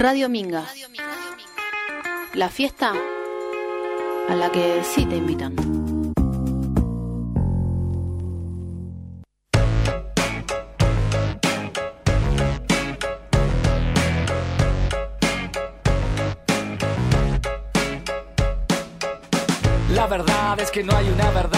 [0.00, 0.64] Radio Minga.
[2.34, 2.92] La fiesta
[4.28, 5.56] a la que sí te invitan.
[19.90, 21.57] La verdad es que no hay una verdad.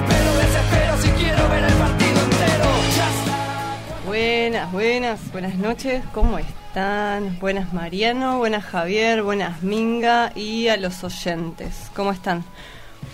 [0.00, 0.96] Espero, desespero.
[0.98, 2.64] Si quiero ver el partido entero.
[4.06, 7.38] Buenas, buenas, buenas noches, ¿cómo están?
[7.40, 12.44] Buenas Mariano, buenas Javier, buenas Minga y a los oyentes, ¿cómo están?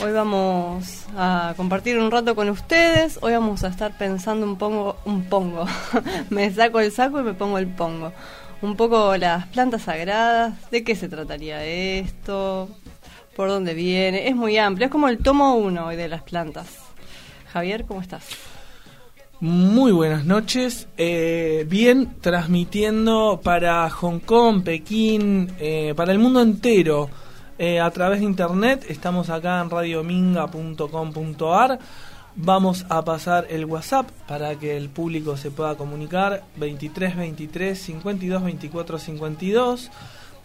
[0.03, 4.97] Hoy vamos a compartir un rato con ustedes, hoy vamos a estar pensando un pongo,
[5.05, 5.67] un pongo,
[6.31, 8.13] me saco el saco y me pongo el pongo,
[8.63, 12.69] un poco las plantas sagradas, de qué se trataría esto,
[13.37, 16.79] por dónde viene, es muy amplio, es como el tomo uno hoy de las plantas.
[17.53, 18.27] Javier, ¿cómo estás?
[19.41, 20.89] Muy buenas noches.
[20.97, 27.11] Eh, bien, transmitiendo para Hong Kong, Pekín, eh, para el mundo entero
[27.59, 28.87] eh, a través de internet.
[28.89, 31.79] Estamos acá en radiominga.com.ar.
[32.37, 36.43] Vamos a pasar el WhatsApp para que el público se pueda comunicar.
[36.57, 39.91] 23 23 52 24 52.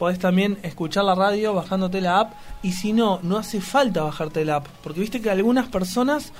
[0.02, 2.34] Podés también escuchar la radio bajándote la app.
[2.64, 4.66] Y si no, no hace falta bajarte la app.
[4.82, 6.34] Porque viste que algunas personas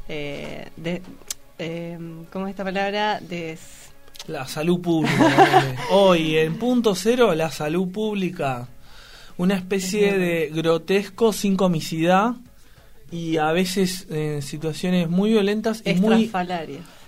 [0.08, 1.02] eh, de,
[1.58, 1.98] eh,
[2.32, 3.20] ¿cómo es esta palabra?
[3.20, 3.58] De
[4.26, 5.76] La salud pública.
[5.90, 8.68] Hoy, en punto cero, la salud pública.
[9.38, 12.34] Una especie de grotesco sin comicidad
[13.10, 16.30] y a veces en situaciones muy violentas y muy.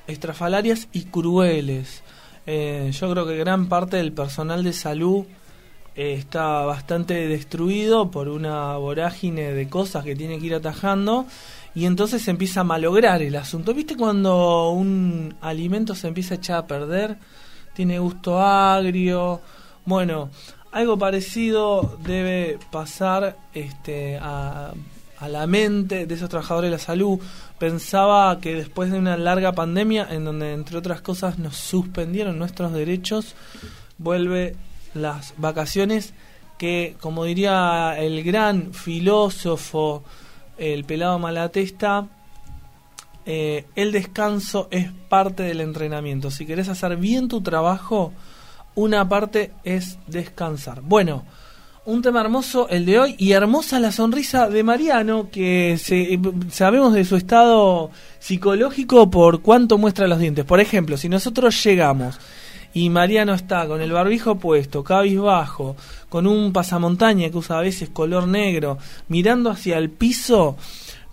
[0.09, 2.03] Estrafalarias y crueles.
[2.47, 5.27] Eh, yo creo que gran parte del personal de salud
[5.95, 11.27] eh, está bastante destruido por una vorágine de cosas que tiene que ir atajando
[11.75, 13.75] y entonces se empieza a malograr el asunto.
[13.75, 17.19] ¿Viste cuando un alimento se empieza a echar a perder?
[17.75, 19.41] Tiene gusto agrio.
[19.85, 20.31] Bueno,
[20.73, 24.73] algo parecido debe pasar este, a,
[25.19, 27.19] a la mente de esos trabajadores de la salud.
[27.59, 32.73] Pensaba que después de una larga pandemia, en donde entre otras cosas nos suspendieron nuestros
[32.73, 33.35] derechos,
[33.99, 34.55] vuelve
[34.95, 36.15] las vacaciones
[36.57, 40.05] que, como diría el gran filósofo,
[40.57, 42.07] el pelado Malatesta,
[43.27, 46.31] eh, el descanso es parte del entrenamiento.
[46.31, 48.13] Si querés hacer bien tu trabajo,
[48.75, 50.81] una parte es descansar.
[50.83, 51.25] Bueno,
[51.89, 56.21] un tema hermoso el de hoy y hermosa la sonrisa de Mariano, que se- eh,
[56.51, 60.45] sabemos de su estado psicológico por cuánto muestra los dientes.
[60.45, 62.19] Por ejemplo, si nosotros llegamos
[62.75, 65.77] y Mariano está con el barbijo puesto, cabizbajo,
[66.11, 68.77] con un pasamontaña que usa a veces color negro,
[69.09, 70.57] mirando hacia el piso,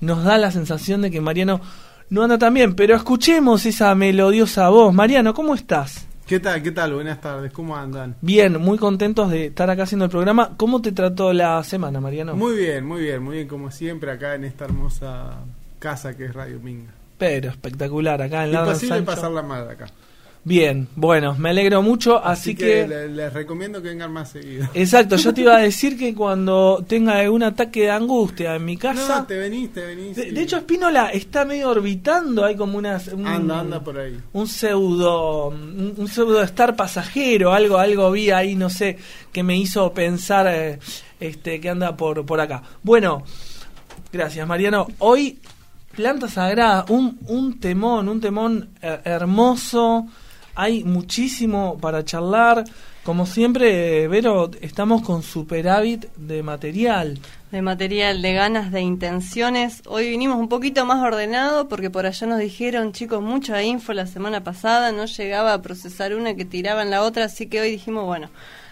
[0.01, 1.61] nos da la sensación de que Mariano
[2.09, 2.75] no anda tan bien.
[2.75, 4.93] Pero escuchemos esa melodiosa voz.
[4.93, 6.05] Mariano, ¿cómo estás?
[6.25, 6.63] ¿Qué tal?
[6.63, 6.95] ¿Qué tal?
[6.95, 7.53] Buenas tardes.
[7.53, 8.15] ¿Cómo andan?
[8.19, 10.55] Bien, muy contentos de estar acá haciendo el programa.
[10.57, 12.35] ¿Cómo te trató la semana, Mariano?
[12.35, 15.37] Muy bien, muy bien, muy bien como siempre acá en esta hermosa
[15.77, 16.91] casa que es Radio Minga.
[17.19, 19.85] Pero espectacular, acá en la Imposible pasarla mal acá.
[20.47, 22.65] Bien, bueno, me alegro mucho, así, Así, que...
[22.67, 24.67] que, le- les recomiendo que vengan más seguido.
[24.75, 28.77] Exacto, yo te iba a decir que cuando tenga algún ataque de angustia en mi
[28.77, 29.21] casa...
[29.21, 30.15] No, te venís, te venís.
[30.15, 33.07] de, y- de hecho, Espínola está medio orbitando, hay como unas...
[33.07, 34.19] un- anda, anda por ahí.
[34.33, 38.99] un pseudo un, un pseudo estar pasajero algo algo vi ahí no sé
[39.31, 40.77] que me hizo pensar eh,
[41.19, 43.23] este que anda por por acá bueno
[44.13, 45.39] gracias Mariano hoy
[45.95, 50.07] planta sagrada un un temón un temón eh, hermoso
[50.55, 52.63] hay muchísimo para charlar
[53.03, 57.19] como siempre Vero estamos con superávit de material
[57.55, 59.81] de material, de ganas, de intenciones.
[59.85, 64.07] Hoy vinimos un poquito más ordenado porque por allá nos dijeron, chicos, mucha info la
[64.07, 68.03] semana pasada, no llegaba a procesar una que tiraban la otra, así que hoy dijimos,
[68.03, 68.29] bueno,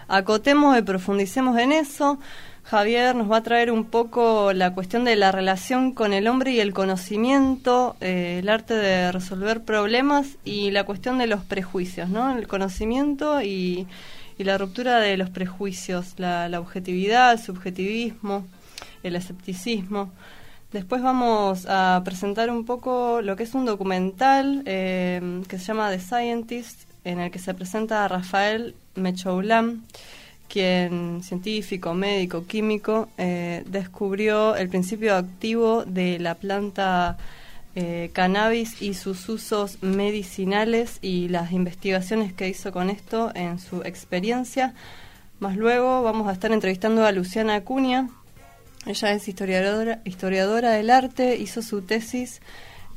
[0.09, 2.19] acotemos y profundicemos en eso.
[2.63, 6.51] Javier nos va a traer un poco la cuestión de la relación con el hombre
[6.51, 12.09] y el conocimiento, eh, el arte de resolver problemas y la cuestión de los prejuicios,
[12.09, 12.37] ¿no?
[12.37, 13.87] El conocimiento y,
[14.37, 18.45] la ruptura de los prejuicios, la, objetividad, el subjetivismo,
[19.01, 20.11] el escepticismo.
[20.73, 25.91] Después vamos a presentar un poco lo que es un documental eh, que se llama
[25.91, 29.83] The Scientist, en el que se presenta a Rafael Mechoulam
[30.53, 37.17] quien, científico, médico, químico, eh, descubrió el principio activo de la planta
[37.73, 43.81] eh, cannabis y sus usos medicinales y las investigaciones que hizo con esto en su
[43.81, 44.75] experiencia.
[45.39, 48.09] Más luego vamos a estar entrevistando a Luciana Acuña.
[48.85, 52.41] Ella es historiadora, historiadora del arte, hizo su tesis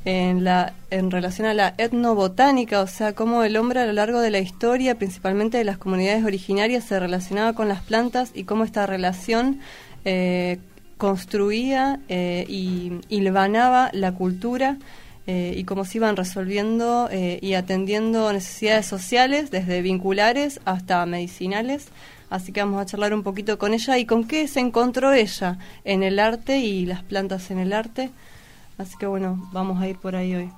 [0.07, 4.21] en, la, en relación a la etnobotánica, o sea, cómo el hombre a lo largo
[4.21, 8.63] de la historia, principalmente de las comunidades originarias, se relacionaba con las plantas y cómo
[8.63, 9.59] esta relación
[10.05, 10.61] eh,
[10.97, 14.79] construía eh, y hilvanaba la cultura
[15.27, 21.89] eh, y cómo se iban resolviendo y atendiendo necesidades sociales, desde vinculares hasta medicinales.
[22.31, 25.59] Así que vamos a charlar un poquito con ella y con qué se encontró ella
[25.85, 28.11] en el arte y las plantas en el arte.
[28.79, 30.51] Así que bueno, vamos a ir por ahí hoy.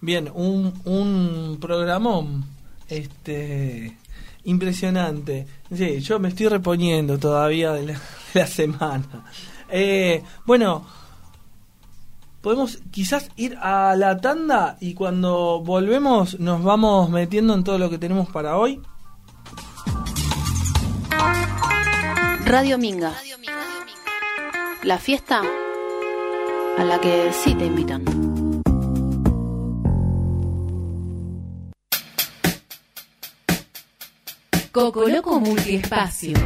[0.00, 2.44] Bien, un, un programón
[2.88, 3.96] este,
[4.44, 5.46] impresionante.
[5.74, 7.96] Sí, yo me estoy reponiendo todavía de
[8.34, 9.24] la, semana.
[9.70, 10.86] Eh, bueno,
[12.42, 17.88] podemos quizás ir a la tanda y cuando volvemos nos vamos metiendo en todo lo
[17.90, 18.80] que tenemos para hoy.
[22.44, 23.14] Radio Minga.
[24.82, 25.42] La fiesta
[26.78, 28.04] a la que sí te invitan.
[34.72, 36.36] Cocoloco Multiespacio.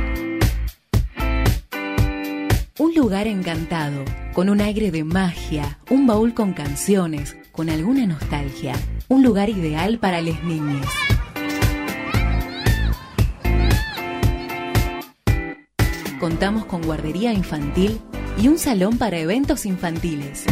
[2.79, 4.05] Un lugar encantado,
[4.35, 8.75] con un aire de magia, un baúl con canciones, con alguna nostalgia.
[9.09, 10.87] Un lugar ideal para las niñas.
[16.21, 18.01] Contamos con guardería infantil
[18.41, 20.45] y un salón para eventos infantiles.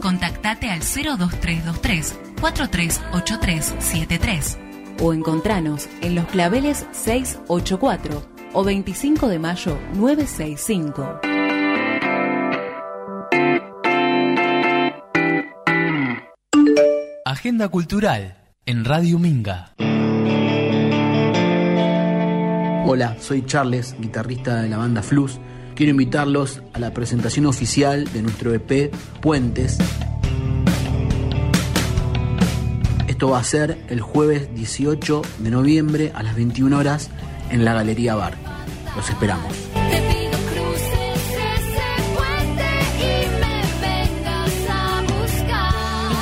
[0.00, 4.58] Contactate al 02323 438373
[5.00, 8.22] o encontranos en Los Claveles 684
[8.52, 11.20] o 25 de mayo 965.
[17.24, 18.36] Agenda Cultural
[18.66, 19.72] en Radio Minga.
[22.86, 25.38] Hola, soy Charles, guitarrista de la banda Flus
[25.80, 28.92] quiero invitarlos a la presentación oficial de nuestro EP
[29.22, 29.78] Puentes.
[33.08, 37.08] Esto va a ser el jueves 18 de noviembre a las 21 horas
[37.48, 38.34] en la Galería Bar.
[38.94, 39.54] Los esperamos.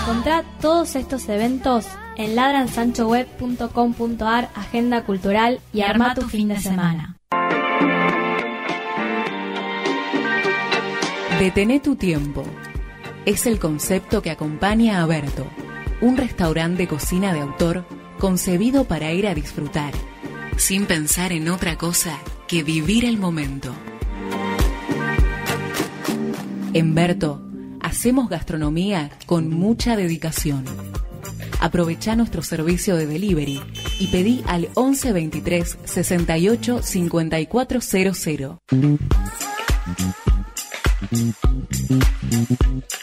[0.03, 1.85] Encontrá todos estos eventos
[2.17, 7.18] en ladransanchoweb.com.ar, agenda cultural y arma tu fin de semana.
[11.39, 12.43] Detené tu tiempo.
[13.25, 15.47] Es el concepto que acompaña a Berto,
[16.01, 17.85] un restaurante de cocina de autor
[18.19, 19.93] concebido para ir a disfrutar,
[20.57, 22.19] sin pensar en otra cosa
[22.49, 23.73] que vivir el momento.
[26.75, 27.41] En Berto,
[27.81, 30.65] hacemos gastronomía con mucha dedicación.
[31.61, 33.61] Aprovecha nuestro servicio de delivery
[34.01, 38.59] y pedí al 1123 68 5400.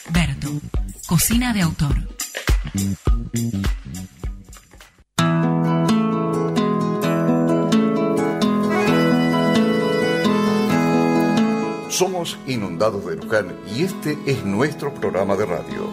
[0.10, 0.50] Berto,
[1.08, 1.96] cocina de autor.
[11.90, 15.90] Somos Inundados de Luján y este es nuestro programa de radio.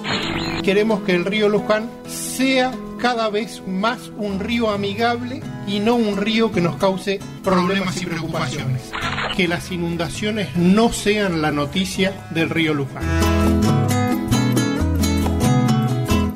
[0.65, 6.17] Queremos que el río Luján sea cada vez más un río amigable y no un
[6.17, 8.91] río que nos cause problemas y preocupaciones.
[9.35, 13.03] Que las inundaciones no sean la noticia del río Luján.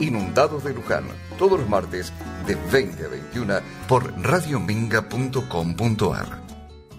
[0.00, 1.04] Inundados de Luján,
[1.38, 2.14] todos los martes
[2.46, 6.40] de 20 a 21 por radiominga.com.ar.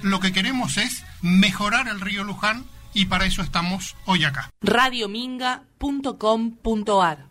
[0.01, 4.51] Lo que queremos es mejorar el río Luján y para eso estamos hoy acá.
[4.61, 7.25] radiominga.com.ar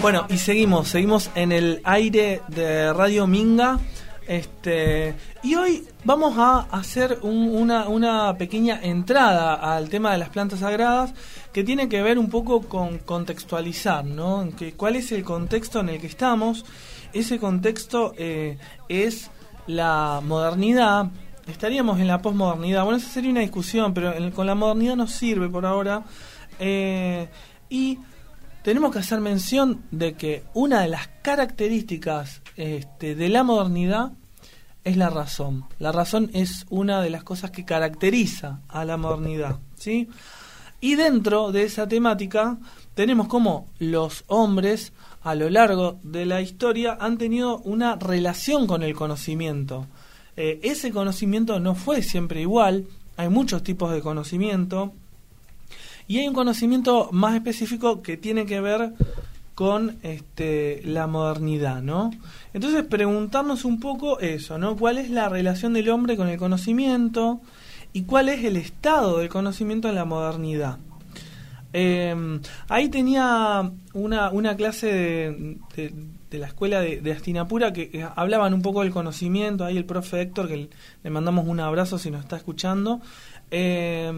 [0.00, 3.78] Bueno, y seguimos, seguimos en el aire de Radio Minga.
[4.26, 10.28] Este, y hoy vamos a hacer un- una, una pequeña entrada al tema de las
[10.28, 11.12] plantas sagradas
[11.52, 14.48] que tiene que ver un poco con contextualizar, ¿no?
[14.56, 16.64] Que- ¿Cuál es el contexto en el que estamos?
[17.12, 18.56] Ese contexto eh,
[18.88, 19.30] es
[19.66, 21.06] la modernidad.
[21.48, 22.84] Estaríamos en la posmodernidad.
[22.84, 26.04] Bueno, esa sería una discusión, pero en- con la modernidad nos sirve por ahora.
[26.60, 27.28] Eh,
[27.68, 27.98] y
[28.62, 34.12] tenemos que hacer mención de que una de las características este, de la modernidad
[34.84, 35.64] es la razón.
[35.78, 40.08] La razón es una de las cosas que caracteriza a la modernidad, ¿sí?
[40.80, 42.58] Y dentro de esa temática
[42.94, 48.82] tenemos como los hombres a lo largo de la historia han tenido una relación con
[48.82, 49.86] el conocimiento.
[50.36, 52.86] Eh, ese conocimiento no fue siempre igual,
[53.18, 54.94] hay muchos tipos de conocimiento,
[56.10, 58.94] y hay un conocimiento más específico que tiene que ver
[59.54, 62.10] con este, la modernidad, ¿no?
[62.52, 64.74] Entonces preguntarnos un poco eso, ¿no?
[64.76, 67.40] ¿Cuál es la relación del hombre con el conocimiento
[67.92, 70.78] y cuál es el estado del conocimiento en la modernidad?
[71.72, 75.96] Eh, ahí tenía una, una clase de,
[76.32, 80.48] la escuela de, Astinapura que eh, hablaban un poco del conocimiento, ahí el profe Héctor,
[80.48, 80.70] que
[81.04, 83.00] le, mandamos un abrazo si nos está escuchando,
[83.52, 84.10] eh,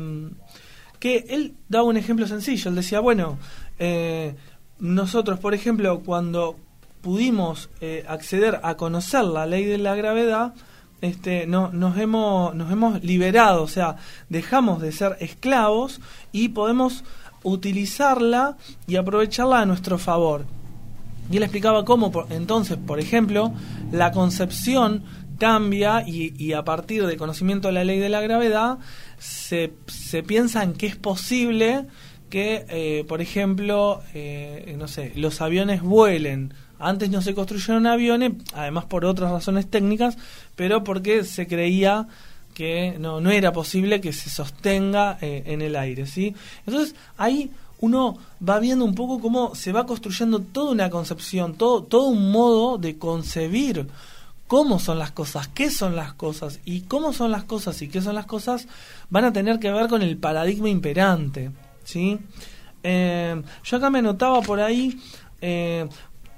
[1.03, 3.37] que él daba un ejemplo sencillo, él decía, bueno,
[3.81, 4.37] eh,
[4.79, 6.55] nosotros, por ejemplo, cuando
[7.01, 10.55] pudimos eh, acceder a conocer la ley de la gravedad,
[11.01, 13.97] este, no, nos, hemos, nos hemos liberado, o sea,
[14.29, 17.03] dejamos de ser esclavos y podemos
[17.43, 18.57] utilizarla
[18.87, 20.45] y aprovecharla a nuestro favor.
[21.33, 23.53] Y él explicaba cómo, por- entonces, por ejemplo,
[23.91, 25.03] la concepción
[25.39, 28.79] cambia y, y a partir del conocimiento de la ley de la gravedad
[29.23, 31.87] se, se piensa en que es posible
[32.29, 36.55] que, eh, por ejemplo, eh, no sé, los aviones vuelen.
[36.79, 40.19] Antes no se construyeron aviones, además por otras razones técnicas,
[40.57, 42.09] pero porque se creía
[42.55, 46.35] que no, no era posible que se sostenga eh, en el aire, ¿sí?
[46.67, 51.85] Entonces ahí uno va viendo un poco cómo se va construyendo toda una concepción, todo,
[51.85, 53.87] todo un modo de concebir
[54.53, 58.03] cómo son las cosas, qué son las cosas y cómo son las cosas y qué
[58.03, 58.69] son las cosas
[59.09, 61.53] van a tener que ver con el paradigma imperante,
[61.85, 62.19] ¿sí?
[62.83, 65.01] Eh, yo acá me anotaba por ahí,
[65.41, 65.89] eh,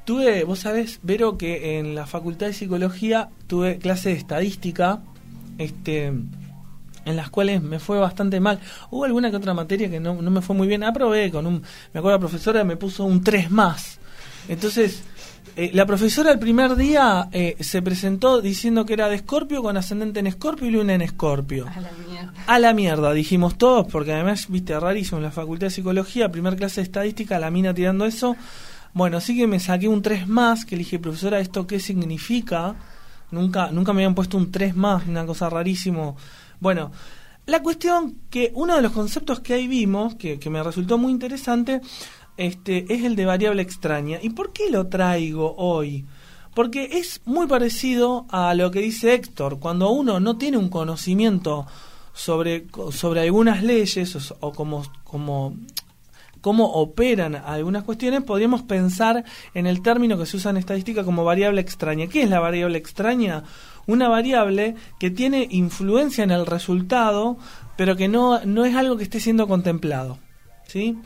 [0.04, 5.02] tuve, vos sabés, Vero, que en la Facultad de Psicología tuve clase de estadística,
[5.58, 6.06] este
[7.06, 8.60] en las cuales me fue bastante mal.
[8.92, 10.84] Hubo alguna que otra materia que no, me fue muy bien.
[10.84, 11.62] Aprobé con un...
[11.92, 13.98] Me acuerdo la profesora me puso un 3 más.
[14.48, 15.02] Entonces,
[15.56, 19.76] eh, la profesora el primer día eh, se presentó diciendo que era de Escorpio con
[19.76, 21.66] ascendente en Escorpio y luna en Escorpio.
[21.68, 22.32] A la mierda.
[22.46, 26.56] A la mierda, dijimos todos, porque además, viste, rarísimo, en la Facultad de Psicología, primer
[26.56, 28.36] clase de estadística, la mina tirando eso.
[28.94, 32.74] Bueno, sí que me saqué un 3 más, que le dije, profesora, ¿esto qué significa?
[33.30, 36.16] Nunca, nunca me habían puesto un 3 más, una cosa rarísimo.
[36.60, 36.90] Bueno,
[37.46, 41.12] la cuestión que uno de los conceptos que ahí vimos, que, que me resultó muy
[41.12, 41.80] interesante,
[42.36, 44.18] este, es el de variable extraña.
[44.22, 46.04] ¿Y por qué lo traigo hoy?
[46.54, 49.58] Porque es muy parecido a lo que dice Héctor.
[49.58, 51.66] Cuando uno no tiene un conocimiento
[52.12, 55.56] sobre, sobre algunas leyes o, como, como
[56.40, 59.24] cómo operan algunas cuestiones, podríamos pensar
[59.54, 62.06] en el término que se usa en estadística como variable extraña.
[62.06, 63.44] ¿Qué es la variable extraña?
[63.86, 67.38] Una variable que tiene influencia en el resultado,
[67.78, 70.18] pero que no, no es algo que esté siendo contemplado.
[70.66, 70.98] ¿sí?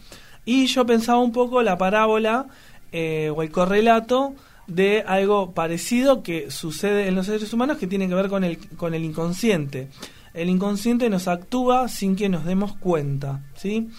[0.49, 2.47] Y yo pensaba un poco la parábola
[2.91, 4.33] eh, o el correlato
[4.67, 8.57] de algo parecido que sucede en los seres humanos que tiene que ver con el,
[8.79, 9.89] con el inconsciente.
[10.33, 13.43] El inconsciente nos actúa sin que nos demos cuenta.
[13.57, 13.91] ¿sí?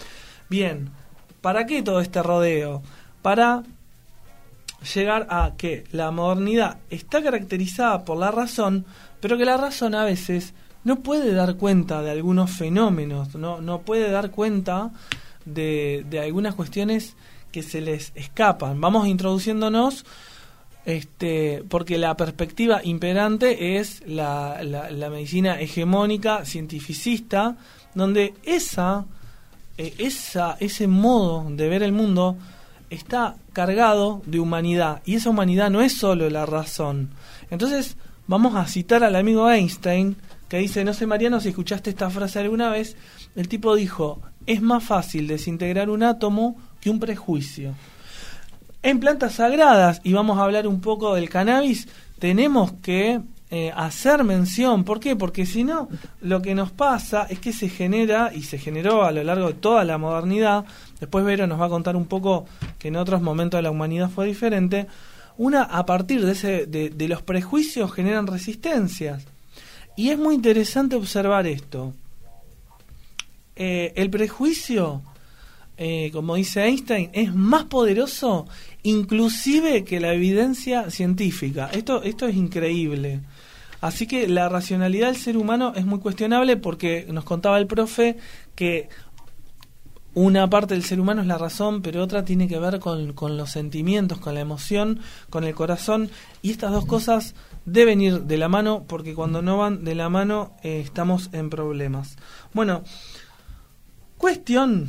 [0.48, 0.90] Bien,
[1.40, 2.82] ¿para qué todo este rodeo?
[3.22, 3.62] Para
[4.92, 8.86] llegar a que la modernidad está caracterizada por la razón,
[9.20, 10.52] pero que la razón a veces
[10.82, 14.90] no puede dar cuenta de algunos fenómenos, no, no puede dar cuenta
[15.54, 17.16] de, algunas cuestiones
[17.52, 18.80] que se les escapan.
[18.80, 20.04] Vamos introduciéndonos
[20.84, 27.56] este, porque la perspectiva imperante es la, la, la medicina hegemónica, cientificista,
[27.94, 29.06] donde esa,
[29.76, 32.36] eh, esa, ese modo de ver el mundo
[32.88, 37.10] está cargado de humanidad, y esa humanidad no es solo la razón.
[37.50, 40.16] Entonces, vamos a citar al amigo Einstein,
[40.48, 42.96] que dice, no sé Mariano si escuchaste esta frase alguna vez,
[43.36, 47.74] el tipo dijo, es más fácil desintegrar un átomo que un prejuicio.
[48.82, 51.86] En plantas sagradas, y vamos a hablar un poco del cannabis,
[52.18, 53.20] tenemos que
[53.50, 54.84] eh, hacer mención.
[54.84, 55.16] ¿Por qué?
[55.16, 55.88] Porque si no,
[56.20, 59.54] lo que nos pasa es que se genera, y se generó a lo largo de
[59.54, 60.64] toda la modernidad,
[60.98, 62.46] después Vero nos va a contar un poco
[62.78, 64.86] que en otros momentos de la humanidad fue diferente,
[65.36, 69.24] una a partir de, ese, de, de los prejuicios generan resistencias.
[69.96, 71.92] Y es muy interesante observar esto.
[73.62, 75.02] Eh, el prejuicio,
[75.76, 78.48] eh, como dice Einstein, es más poderoso
[78.82, 81.68] inclusive que la evidencia científica.
[81.70, 83.20] Esto, esto es increíble.
[83.82, 88.16] Así que la racionalidad del ser humano es muy cuestionable porque nos contaba el profe
[88.54, 88.88] que
[90.14, 93.50] una parte del ser humano es la razón, pero otra tiene que ver con, los
[93.50, 96.10] sentimientos, con la emoción, con el corazón.
[96.40, 97.34] Y estas dos cosas
[97.66, 101.50] deben ir de la mano porque cuando no van de la mano eh, estamos en
[101.50, 102.16] problemas.
[102.54, 102.82] Bueno,
[104.20, 104.86] cuestión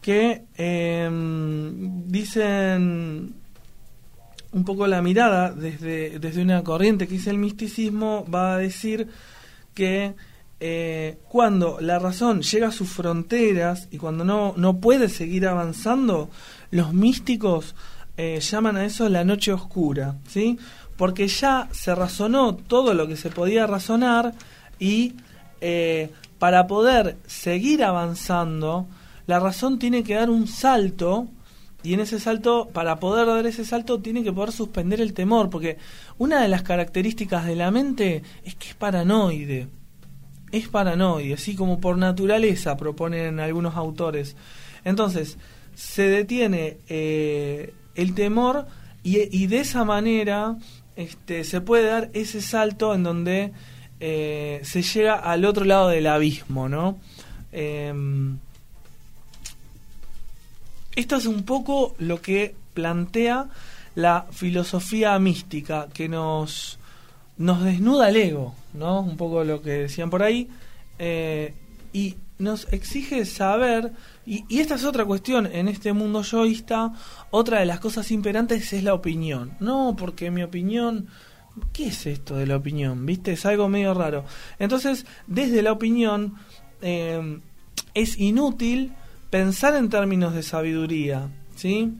[0.00, 3.34] que em, dicen
[4.52, 9.08] un poco la mirada desde, desde una corriente que es el misticismo va a decir
[9.74, 10.14] que
[10.60, 16.30] eh, cuando la razón llega a sus fronteras y cuando no, no puede seguir avanzando,
[16.70, 17.74] los místicos
[18.16, 20.58] eh, llaman a eso la noche oscura, ¿sí?
[20.96, 24.32] Porque ya se razonó todo lo que se podía razonar
[24.78, 25.16] y
[25.60, 28.86] eh, para poder seguir avanzando,
[29.26, 31.28] la razón tiene que dar un salto
[31.82, 35.48] y en ese salto, para poder dar ese salto, tiene que poder suspender el temor,
[35.48, 35.78] porque
[36.18, 39.68] una de las características de la mente es que es paranoide
[40.52, 44.36] es paranoide, así como por naturaleza proponen algunos autores.
[44.84, 45.38] Entonces,
[45.74, 48.66] se detiene eh, el temor
[49.02, 50.56] y, de esa manera
[50.96, 53.52] este, se puede dar ese salto en donde
[54.00, 56.98] eh, se llega al otro lado del abismo, ¿no?
[57.52, 58.38] Em,
[60.94, 63.48] esto es un poco lo que plantea
[63.94, 66.78] la filosofía mística que nos,
[67.36, 69.00] nos desnuda el ego, ¿no?
[69.00, 70.48] Un poco lo que decían por ahí.
[70.98, 71.54] Eh,
[71.92, 73.92] y nos exige saber,
[74.24, 76.92] y, esta es otra cuestión, en este mundo yoísta,
[77.30, 79.52] otra de las cosas imperantes es la opinión.
[79.60, 81.08] No, porque mi opinión...
[81.72, 83.04] ¿Qué es esto de la opinión?
[83.06, 83.32] ¿Viste?
[83.32, 84.24] Es algo medio raro.
[84.58, 86.34] Entonces, desde la opinión,
[86.82, 87.40] eh,
[87.94, 88.92] es inútil
[89.30, 91.92] pensar en términos de sabiduría, ¿sí?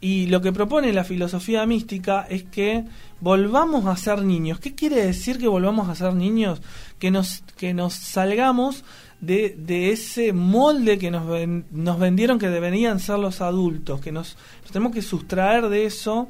[0.00, 2.84] Y lo que propone la filosofía mística es que
[3.20, 4.58] volvamos a ser niños.
[4.58, 6.60] ¿Qué quiere decir que volvamos a ser niños?
[6.98, 8.84] Que nos, que nos salgamos
[9.20, 11.24] de, de ese molde que nos,
[11.70, 14.36] nos vendieron que deberían ser los adultos, que nos,
[14.72, 16.26] tenemos que sustraer de eso,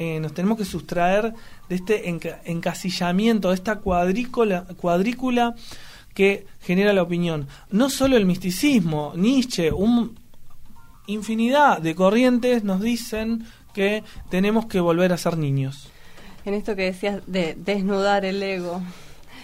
[0.00, 1.34] eh, nos tenemos que sustraer
[1.68, 2.08] de este
[2.46, 5.54] encasillamiento, de esta cuadrícula, cuadrícula
[6.14, 7.46] que genera la opinión.
[7.70, 10.18] No solo el misticismo, Nietzsche, un,
[11.06, 15.90] infinidad de corrientes nos dicen que tenemos que volver a ser niños.
[16.46, 18.80] En esto que decías de desnudar el ego,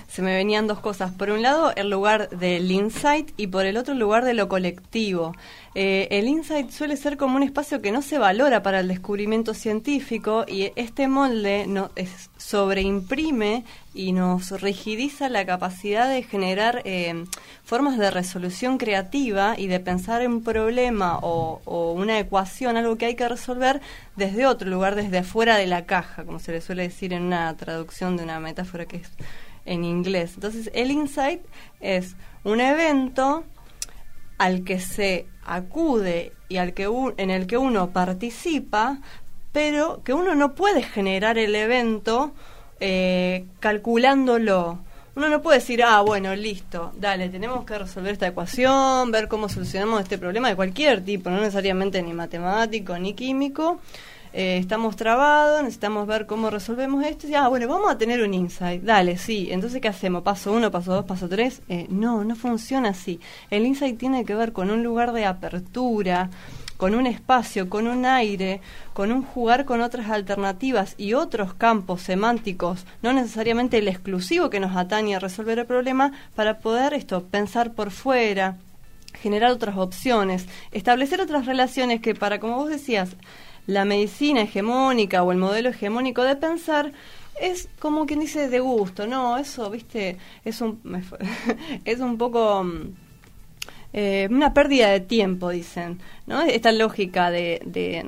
[0.08, 1.12] se me venían dos cosas.
[1.12, 4.48] Por un lado, el lugar del insight y por el otro, el lugar de lo
[4.48, 5.34] colectivo.
[5.74, 9.52] Eh, el insight suele ser como un espacio que no se valora para el descubrimiento
[9.52, 11.90] científico y este molde no,
[12.38, 17.24] sobreimprime y nos rigidiza la capacidad de generar eh,
[17.64, 22.96] formas de resolución creativa y de pensar en un problema o, o, una ecuación, algo
[22.96, 23.80] que hay que resolver
[24.16, 27.54] desde otro lugar, desde afuera de la caja, como se le suele decir en una
[27.56, 29.10] traducción de una metáfora que es
[29.66, 30.32] en inglés.
[30.34, 31.42] Entonces, el insight
[31.80, 33.44] es un evento
[34.38, 39.00] al que se acude y al que en el que uno participa,
[39.52, 42.32] pero que uno no puede generar el evento
[42.80, 44.80] eh, calculándolo.
[45.14, 49.48] Uno no puede decir, ah, bueno, listo, dale, tenemos que resolver esta ecuación, ver cómo
[49.48, 53.80] solucionamos este problema de cualquier tipo, no necesariamente ni matemático ni químico.
[54.38, 57.26] Eh, estamos trabados, necesitamos ver cómo resolvemos esto.
[57.26, 58.82] Y, ah, bueno, vamos a tener un insight.
[58.82, 59.48] Dale, sí.
[59.50, 60.22] Entonces, ¿qué hacemos?
[60.24, 61.62] ¿Paso uno, paso dos, paso tres?
[61.70, 63.18] Eh, no, no funciona así.
[63.48, 66.28] El insight tiene que ver con un lugar de apertura,
[66.76, 68.60] con un espacio, con un aire,
[68.92, 74.60] con un jugar con otras alternativas y otros campos semánticos, no necesariamente el exclusivo que
[74.60, 78.58] nos atañe a resolver el problema, para poder esto, pensar por fuera,
[79.14, 83.16] generar otras opciones, establecer otras relaciones que para, como vos decías,
[83.66, 86.92] la medicina hegemónica o el modelo hegemónico de pensar
[87.40, 90.80] es como quien dice de gusto, no, eso, viste, es un,
[91.84, 92.94] es un poco mm,
[93.92, 96.42] eh, una pérdida de tiempo, dicen, ¿no?
[96.42, 98.06] Esta lógica de, de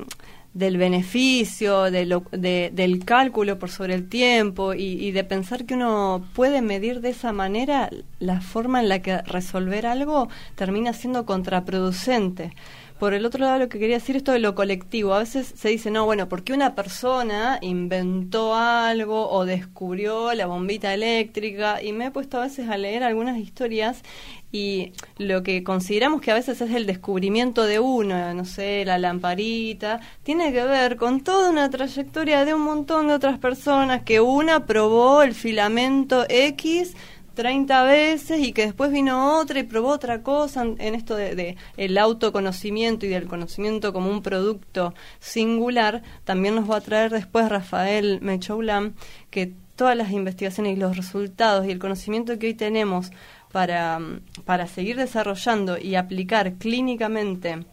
[0.54, 5.66] del beneficio, de lo, de, del cálculo por sobre el tiempo y, y, de pensar
[5.66, 10.94] que uno puede medir de esa manera la forma en la que resolver algo termina
[10.94, 12.54] siendo contraproducente
[12.98, 15.14] por el otro lado lo que quería decir esto de lo colectivo.
[15.14, 20.92] A veces se dice, no, bueno, porque una persona inventó algo o descubrió la bombita
[20.92, 24.02] eléctrica y me he puesto a veces a leer algunas historias
[24.50, 28.98] y lo que consideramos que a veces es el descubrimiento de uno, no sé, la
[28.98, 34.20] lamparita, tiene que ver con toda una trayectoria de un montón de otras personas que
[34.20, 36.94] una probó el filamento X
[37.38, 41.96] 30 veces y que después vino otra y probó otra cosa en esto de, el
[41.96, 48.18] autoconocimiento y del conocimiento como un producto singular, también nos va a traer después Rafael
[48.22, 48.94] Mechoulam
[49.30, 53.12] que todas las investigaciones y los resultados y el conocimiento que hoy tenemos
[53.52, 54.00] para,
[54.44, 57.64] para seguir desarrollando y aplicar clínicamente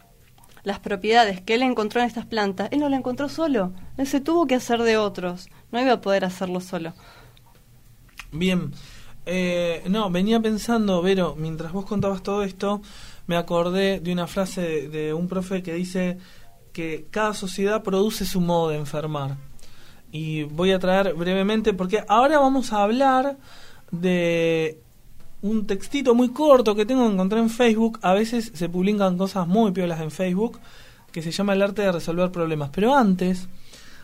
[0.62, 4.20] las propiedades que él encontró en estas plantas, él no la encontró solo, él se
[4.20, 6.94] tuvo que hacer de otros, no iba a poder hacerlo solo.
[8.30, 8.70] Bien,
[9.28, 12.80] eh, no, venía pensando, Vero, mientras vos contabas todo esto,
[13.26, 16.18] me acordé de una frase de, un profe que dice
[16.72, 19.36] que cada sociedad produce su modo de enfermar.
[20.12, 23.36] Y voy a traer brevemente, porque ahora vamos a hablar
[23.90, 24.80] de
[25.42, 27.98] un textito muy corto que tengo que encontrar en Facebook.
[28.02, 30.60] A veces se publican cosas muy piolas en Facebook,
[31.10, 32.70] que se llama El arte de resolver problemas.
[32.72, 33.48] Pero antes,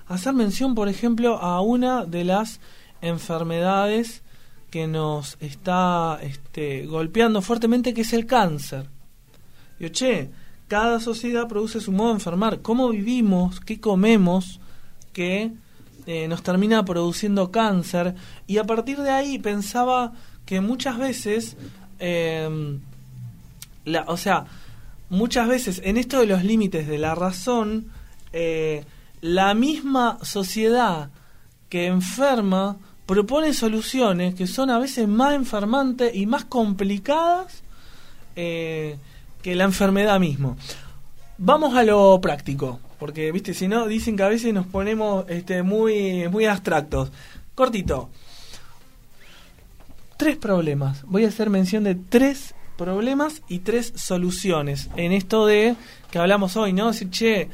[0.09, 2.61] hacer mención, por ejemplo, a una de las
[3.03, 4.22] enfermedades
[4.73, 8.87] que nos está este, golpeando fuertemente, que es el cáncer.
[9.79, 10.31] Yo, che,
[10.67, 12.63] cada sociedad produce su modo de enfermar.
[12.63, 13.61] ¿Cómo vivimos?
[13.61, 14.61] ¿Qué comemos?
[15.13, 15.53] Que
[16.07, 18.15] eh, nos termina produciendo cáncer.
[18.47, 20.15] Y a partir de ahí pensaba
[20.47, 21.59] que muchas veces,
[21.99, 22.81] em,
[23.85, 24.47] la, o sea,
[25.11, 27.89] muchas veces en esto de los límites de la razón,
[28.33, 28.87] eh,
[29.21, 31.11] la misma sociedad
[31.69, 37.63] que enferma propone soluciones que son a veces más enfermantes y más complicadas
[38.37, 38.97] eh,
[39.43, 40.57] que la enfermedad mismo.
[41.39, 45.63] Vamos a lo práctico, porque viste, si no dicen que a veces nos ponemos este,
[45.63, 47.11] muy, muy abstractos.
[47.55, 48.11] Cortito.
[50.17, 51.03] Tres problemas.
[51.05, 55.75] Voy a hacer mención de tres problemas y tres soluciones en esto de
[56.11, 56.89] que hablamos hoy, ¿no?
[56.89, 57.49] Decir, che,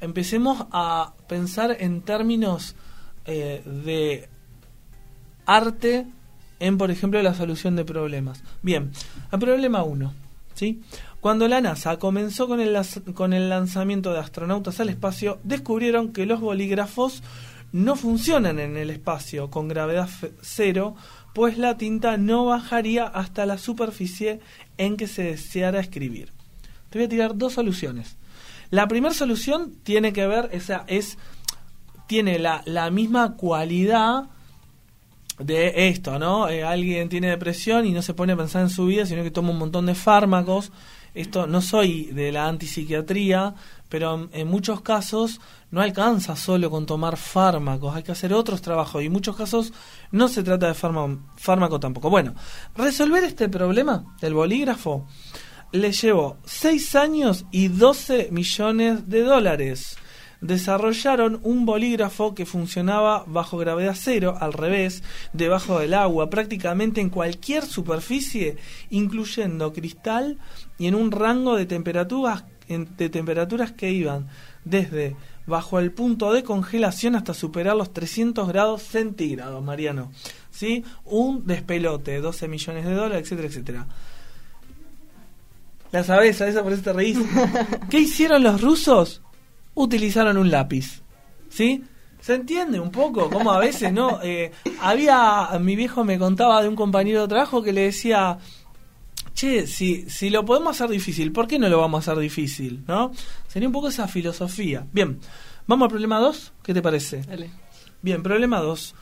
[0.00, 2.74] empecemos a pensar en términos
[3.26, 4.28] eh, de
[5.46, 6.06] arte
[6.60, 8.42] en, por ejemplo, la solución de problemas.
[8.62, 8.92] Bien,
[9.32, 10.14] el problema 1.
[10.54, 10.80] ¿sí?
[11.20, 12.76] Cuando la NASA comenzó con el,
[13.14, 17.22] con el lanzamiento de astronautas al espacio, descubrieron que los bolígrafos
[17.72, 20.08] no funcionan en el espacio con gravedad
[20.42, 20.94] cero,
[21.32, 24.40] pues la tinta no bajaría hasta la superficie
[24.78, 26.32] en que se deseara escribir.
[26.90, 28.16] Te voy a tirar dos soluciones.
[28.70, 31.18] La primera solución tiene que ver, esa es,
[32.06, 34.24] tiene la, la misma cualidad
[35.38, 36.48] de esto, ¿no?
[36.48, 39.30] Eh, alguien tiene depresión y no se pone a pensar en su vida, sino que
[39.30, 40.72] toma un montón de fármacos.
[41.14, 43.54] Esto no soy de la antipsiquiatría,
[43.88, 45.40] pero en muchos casos
[45.70, 49.72] no alcanza solo con tomar fármacos, hay que hacer otros trabajos y en muchos casos
[50.10, 52.08] no se trata de fármaco tampoco.
[52.08, 52.34] Bueno,
[52.74, 55.06] resolver este problema del bolígrafo
[55.72, 59.96] le llevó 6 años y 12 millones de dólares
[60.42, 65.02] desarrollaron un bolígrafo que funcionaba bajo gravedad cero, al revés,
[65.32, 68.56] debajo del agua, prácticamente en cualquier superficie,
[68.90, 70.38] incluyendo cristal
[70.78, 74.28] y en un rango de temperaturas, de temperaturas que iban
[74.64, 80.12] desde bajo el punto de congelación hasta superar los 300 grados centígrados, Mariano.
[80.50, 80.84] ¿Sí?
[81.04, 83.86] Un despelote, 12 millones de dólares, etcétera, etcétera.
[85.92, 87.18] La sabes, esa por eso te reís.
[87.90, 89.22] ¿Qué hicieron los rusos?
[89.74, 91.02] Utilizaron un lápiz.
[91.48, 91.84] ¿Sí?
[92.20, 93.28] ¿Se entiende un poco?
[93.28, 94.20] Como a veces, ¿no?
[94.22, 98.38] Eh, había, mi viejo me contaba de un compañero de trabajo que le decía,
[99.34, 102.84] che, si, si lo podemos hacer difícil, ¿por qué no lo vamos a hacer difícil?
[102.86, 103.10] ¿No?
[103.48, 104.86] Sería un poco esa filosofía.
[104.92, 105.18] Bien,
[105.66, 107.22] vamos al problema 2, ¿qué te parece?
[107.22, 107.50] Dale.
[108.02, 108.94] Bien, problema 2.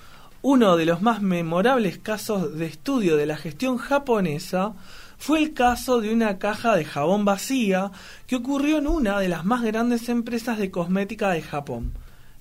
[0.42, 4.72] Uno de los más memorables casos de estudio de la gestión japonesa
[5.20, 7.92] fue el caso de una caja de jabón vacía
[8.26, 11.92] que ocurrió en una de las más grandes empresas de cosmética de Japón.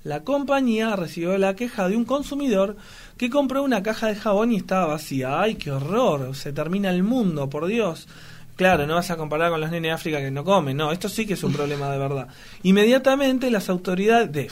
[0.06, 2.78] La compañía recibió la queja de un consumidor
[3.18, 5.42] que compró una caja de jabón y estaba vacía.
[5.42, 6.34] ¡Ay, qué horror!
[6.38, 8.08] Se termina el mundo, por Dios.
[8.56, 10.78] Claro, no vas a comparar con los nenes de África que no comen.
[10.78, 12.30] No, esto sí que es un problema de verdad.
[12.64, 14.50] Inmediatamente las autoridades de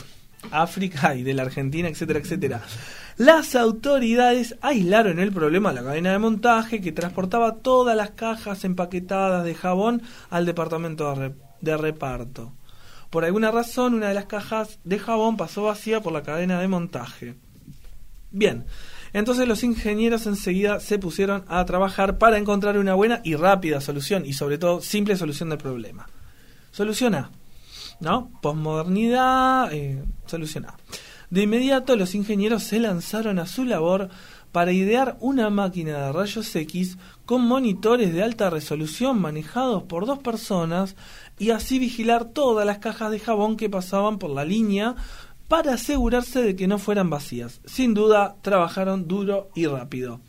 [0.50, 2.62] África y de la Argentina, etcétera, etcétera,
[3.16, 8.64] las autoridades aislaron el problema de la cadena de montaje que transportaba todas las cajas
[8.64, 11.14] empaquetadas de jabón al departamento
[11.60, 12.52] de, reparto.
[13.10, 16.68] Por alguna razón, una de las cajas de jabón pasó vacía por la cadena de
[16.68, 17.34] montaje.
[18.30, 18.66] Bien,
[19.12, 24.26] entonces los ingenieros enseguida se pusieron a trabajar para encontrar una buena y rápida solución
[24.26, 26.08] y sobre todo simple solución del problema.
[26.70, 27.30] Solución A,
[28.00, 28.30] ¿no?
[28.40, 30.76] Posmodernidad, eh, solución A.
[31.30, 34.08] De inmediato los ingenieros se lanzaron a su labor
[34.52, 40.20] para idear una máquina de rayos X con monitores de alta resolución manejados por dos
[40.20, 40.96] personas
[41.38, 44.96] y así vigilar todas las cajas de jabón que pasaban por la línea
[45.48, 47.60] para asegurarse de que no fueran vacías.
[47.64, 50.20] Sin duda, trabajaron duro y rápido.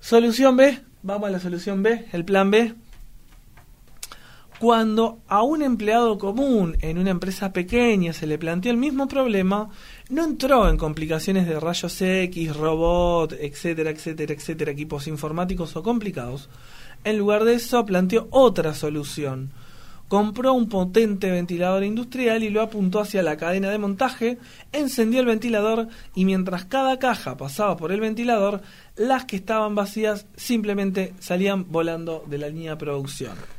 [0.00, 2.74] Solución B, vamos a la solución B, el plan B.
[4.58, 9.68] Cuando a un empleado común en una empresa pequeña se le planteó el mismo problema,
[10.08, 16.48] no entró en complicaciones de rayos X, robot, etcétera, etcétera, etcétera, equipos informáticos o complicados.
[17.04, 19.50] En lugar de eso, planteó otra solución.
[20.08, 24.38] Compró un potente ventilador industrial y lo apuntó hacia la cadena de montaje,
[24.72, 28.62] encendió el ventilador y mientras cada caja pasaba por el ventilador,
[28.96, 33.55] las que estaban vacías simplemente salían volando de la línea de producción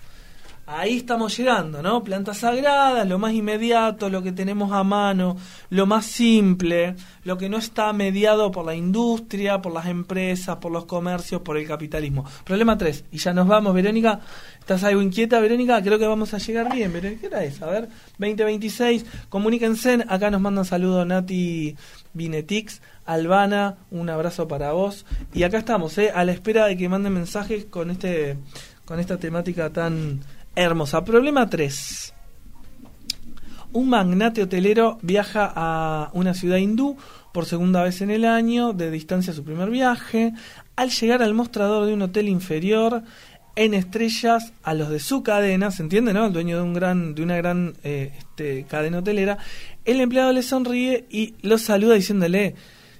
[0.68, 2.04] ahí estamos llegando, ¿no?
[2.04, 5.38] Plantas sagradas, lo más inmediato, lo que tenemos a mano,
[5.70, 10.74] lo más simple, lo que no está mediado por la industria, por las empresas, por
[10.74, 12.26] los comercios, por el capitalismo.
[12.44, 14.20] Problema 3, y ya nos vamos, Verónica.
[14.60, 15.82] ¿Estás algo inquieta, Verónica?
[15.82, 17.22] Creo que vamos a llegar bien, Verónica.
[17.22, 17.62] ¿Qué hora es?
[17.62, 20.04] A ver, 2026, comuníquense.
[20.10, 21.78] Acá nos mandan saludos Nati
[22.14, 25.06] Vinetix, Albana, un abrazo para vos.
[25.34, 26.12] Y acá estamos, ¿eh?
[26.14, 28.38] A la espera de que manden mensajes con este
[28.88, 30.22] con esta temática tan
[30.58, 31.06] hermosa.
[31.06, 32.14] Problema 3.
[33.74, 36.98] Un magnate hotelero viaja a una ciudad hindú
[37.32, 40.34] por segunda vez en el año, de distancia a su primer viaje.
[40.76, 43.04] Al llegar al mostrador de un hotel inferior,
[43.56, 46.26] en estrellas a los de su cadena, ¿se entiende, no?
[46.26, 49.38] El dueño de, un gran, de una gran eh, este, cadena hotelera.
[49.86, 52.56] El empleado le sonríe y lo saluda diciéndole,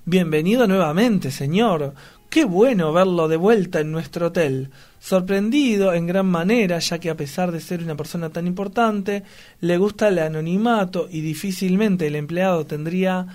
[0.06, 1.94] bienvenido nuevamente, señor.
[2.30, 4.70] Qué bueno verlo de vuelta en nuestro hotel.
[5.00, 9.24] Sorprendido en gran manera, ya que a pesar de ser una persona tan importante,
[9.62, 13.28] le gusta el anonimato y difícilmente el empleado tendría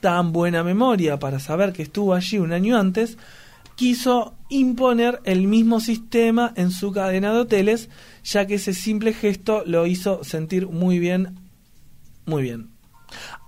[0.00, 3.18] tan buena memoria para saber que estuvo allí un año antes,
[3.76, 7.88] quiso imponer el mismo sistema en su cadena de hoteles,
[8.24, 11.38] ya que ese simple gesto lo hizo sentir muy bien,
[12.26, 12.70] muy bien.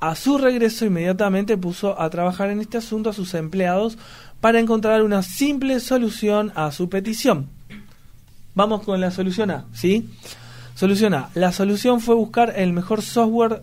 [0.01, 3.99] A su regreso inmediatamente puso a trabajar en este asunto a sus empleados
[4.43, 7.49] para encontrar una simple solución a su petición.
[8.57, 10.11] Vamos con la solución A, ¿sí?
[10.75, 11.31] Solución A.
[11.35, 13.63] La solución fue buscar el mejor software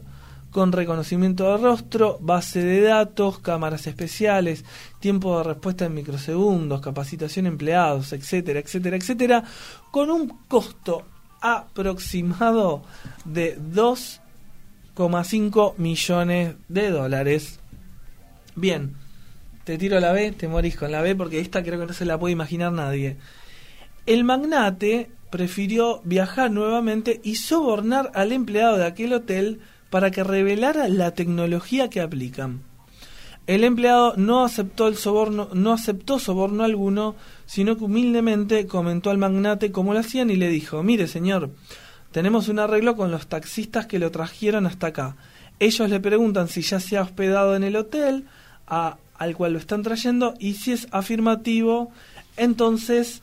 [0.52, 4.63] con reconocimiento de rostro, base de datos, cámaras especiales,
[5.02, 9.44] tiempo de respuesta en microsegundos, capacitación de empleados, etcétera, etcétera, etcétera,
[9.92, 11.04] con un costo
[11.42, 12.84] aproximado
[13.26, 17.60] de 2,5 millones de dólares.
[18.56, 18.96] Bien,
[19.70, 22.04] te tiro la B, te morís con la B porque esta creo que no se
[22.04, 23.18] la puede imaginar nadie.
[24.08, 29.60] El magnate prefirió viajar nuevamente y sobornar al empleado de aquel hotel
[29.92, 32.62] para que revelara la tecnología que aplican.
[33.46, 39.20] El empleado no aceptó el soborno, no aceptó soborno alguno, sino que humildemente comentó al
[39.20, 41.52] magnate cómo lo hacían y le dijo, mire señor,
[42.12, 45.16] tenemos un arreglo con los taxistas que lo trajeron hasta acá.
[45.60, 48.26] Ellos le preguntan si ya se ha hospedado en el hotel,
[49.20, 51.92] al cual lo están trayendo y si es afirmativo,
[52.38, 53.22] entonces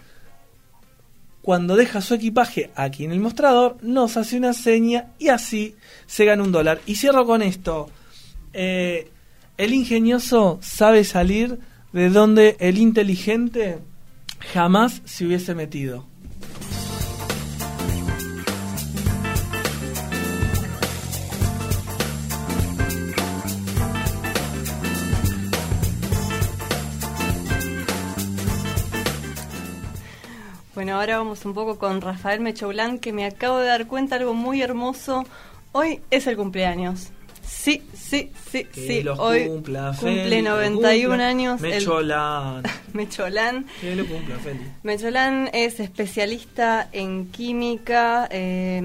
[1.43, 6.25] cuando deja su equipaje aquí en el mostrador, nos hace una seña y así se
[6.25, 6.81] gana un dólar.
[6.87, 7.89] Y cierro con esto.
[8.53, 9.11] Eh,
[9.57, 11.61] el ingenioso sabe salir
[11.93, 13.79] de donde el inteligente
[14.53, 16.05] jamás se hubiese metido.
[30.97, 34.33] Bueno, ahora vamos un poco con Rafael Mechoulán, que me acabo de dar cuenta algo
[34.33, 35.27] muy hermoso.
[35.73, 37.11] Hoy es el cumpleaños.
[37.43, 39.05] Sí, sí, sí, sí.
[39.19, 41.61] Hoy cumple 91 años.
[41.61, 42.63] Mecholán.
[42.95, 43.67] Mecholán.
[43.83, 44.61] Que lo cumpla, Feli.
[44.85, 48.27] Mecholán es especialista en química.
[48.31, 48.81] Eh,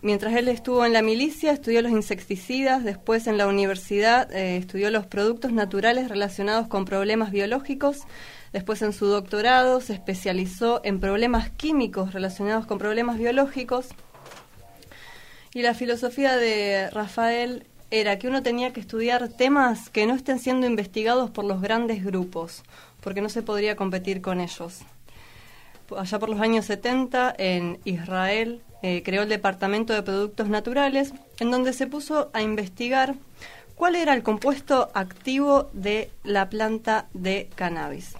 [0.00, 2.82] mientras él estuvo en la milicia, estudió los insecticidas.
[2.82, 8.06] Después en la universidad eh, estudió los productos naturales relacionados con problemas biológicos.
[8.52, 13.88] Después en su doctorado se especializó en problemas químicos relacionados con problemas biológicos.
[15.54, 20.38] Y la filosofía de Rafael era que uno tenía que estudiar temas que no estén
[20.38, 22.62] siendo investigados por los grandes grupos,
[23.00, 24.80] porque no se podría competir con ellos.
[25.96, 31.50] Allá por los años 70, en Israel, eh, creó el Departamento de Productos Naturales, en
[31.50, 33.14] donde se puso a investigar
[33.74, 38.14] cuál era el compuesto activo de la planta de cannabis.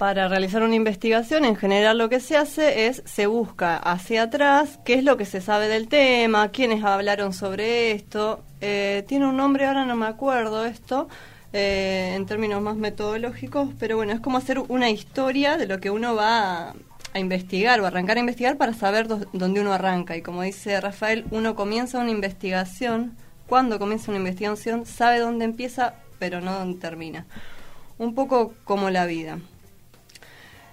[0.00, 4.78] Para realizar una investigación, en general lo que se hace es se busca hacia atrás
[4.82, 8.42] qué es lo que se sabe del tema, quiénes hablaron sobre esto.
[8.62, 11.10] Eh, tiene un nombre, ahora no me acuerdo esto,
[11.52, 15.90] eh, en términos más metodológicos, pero bueno, es como hacer una historia de lo que
[15.90, 16.70] uno va
[17.12, 20.16] a, investigar o arrancar a investigar para saber dónde uno arranca.
[20.16, 25.92] Y como dice Rafael, uno comienza una investigación, cuando comienza una investigación, sabe dónde empieza,
[26.18, 27.26] pero no dónde termina.
[27.98, 29.40] Un poco como la vida.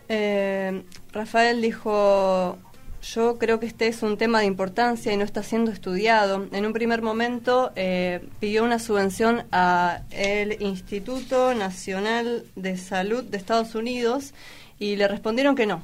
[0.10, 2.58] Eh, Rafael dijo,
[3.02, 6.48] yo creo que este es un tema de importancia y no está siendo estudiado.
[6.52, 13.38] En un primer momento eh, pidió una subvención a el Instituto Nacional de Salud de
[13.38, 14.34] Estados Unidos
[14.80, 15.82] y le respondieron que no,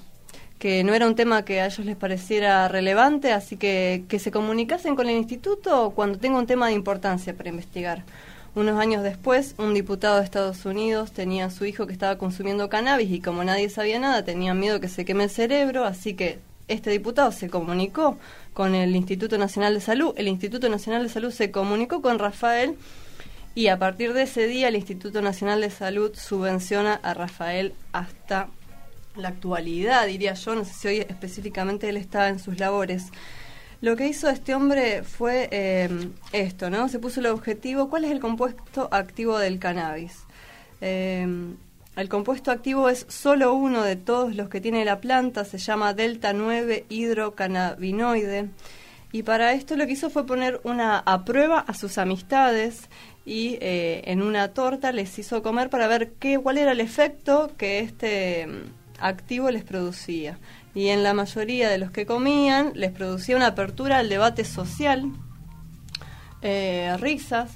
[0.60, 4.32] que no era un tema que a ellos les pareciera relevante, así que que se
[4.32, 8.04] comunicasen con el instituto cuando tenga un tema de importancia para investigar.
[8.56, 12.70] Unos años después, un diputado de Estados Unidos tenía a su hijo que estaba consumiendo
[12.70, 16.38] cannabis y como nadie sabía nada, tenían miedo que se queme el cerebro, así que
[16.68, 18.18] este diputado se comunicó
[18.54, 22.76] con el Instituto Nacional de Salud, el Instituto Nacional de Salud se comunicó con Rafael
[23.56, 28.50] y a partir de ese día el Instituto Nacional de Salud subvenciona a Rafael hasta
[29.16, 33.06] la actualidad, diría yo, no sé si hoy específicamente él estaba en sus labores.
[33.84, 35.90] Lo que hizo este hombre fue eh,
[36.32, 36.88] esto, ¿no?
[36.88, 40.24] Se puso el objetivo, ¿cuál es el compuesto activo del cannabis?
[40.80, 41.28] Eh,
[41.98, 45.94] el compuesto activo es solo uno de todos los que tiene la planta, se llama
[45.94, 48.48] delta 9 hidrocannabinoide.
[49.12, 52.88] Y para esto lo que hizo fue poner una a prueba a sus amistades
[53.26, 57.52] y eh, en una torta les hizo comer para ver qué, cuál era el efecto
[57.58, 58.62] que este mm,
[59.02, 60.40] activo les producía.
[60.76, 65.12] Y en la mayoría de los que comían les producía una apertura al debate social,
[66.42, 67.52] eh, risas,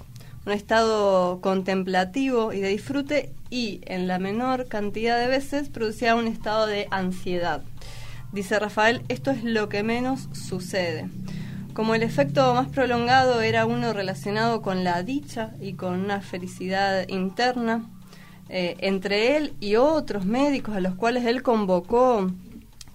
[0.46, 6.28] un estado contemplativo y de disfrute y en la menor cantidad de veces producía un
[6.28, 7.64] estado de ansiedad.
[8.32, 11.10] Dice Rafael, esto es lo que menos sucede.
[11.74, 17.08] Como el efecto más prolongado era uno relacionado con la dicha y con una felicidad
[17.08, 17.90] interna,
[18.50, 22.32] eh, entre él y otros médicos a los cuales él convocó,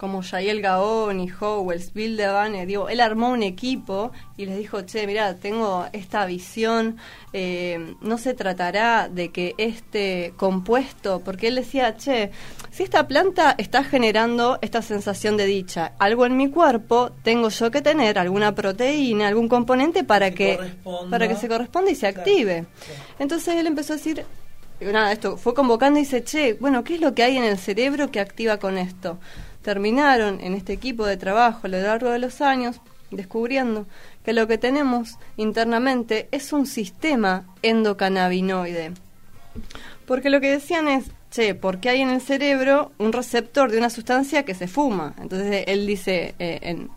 [0.03, 4.83] como Yael Gaón y Howells, Bill Devane, digo, él armó un equipo y les dijo,
[4.83, 6.97] che, mira, tengo esta visión,
[7.33, 12.33] eh, no se tratará de que este compuesto, porque él decía, che,
[12.73, 17.71] si esta planta está generando esta sensación de dicha, algo en mi cuerpo, tengo yo
[17.71, 20.59] que tener alguna proteína, algún componente para que,
[21.11, 22.67] para que se corresponda y se Claro, active.
[23.21, 24.27] Entonces él empezó a decir,
[24.81, 27.57] nada, esto fue convocando y dice, che, bueno, ¿qué es lo que hay en el
[27.57, 29.21] cerebro que activa con esto?
[29.63, 33.87] Terminaron en este equipo de trabajo a lo largo de los años descubriendo
[34.25, 38.93] que lo que tenemos internamente es un sistema endocannabinoide.
[40.07, 43.91] Porque lo que decían es, che, porque hay en el cerebro un receptor de una
[43.91, 45.15] sustancia que se fuma.
[45.21, 46.91] Entonces él dice eh, en,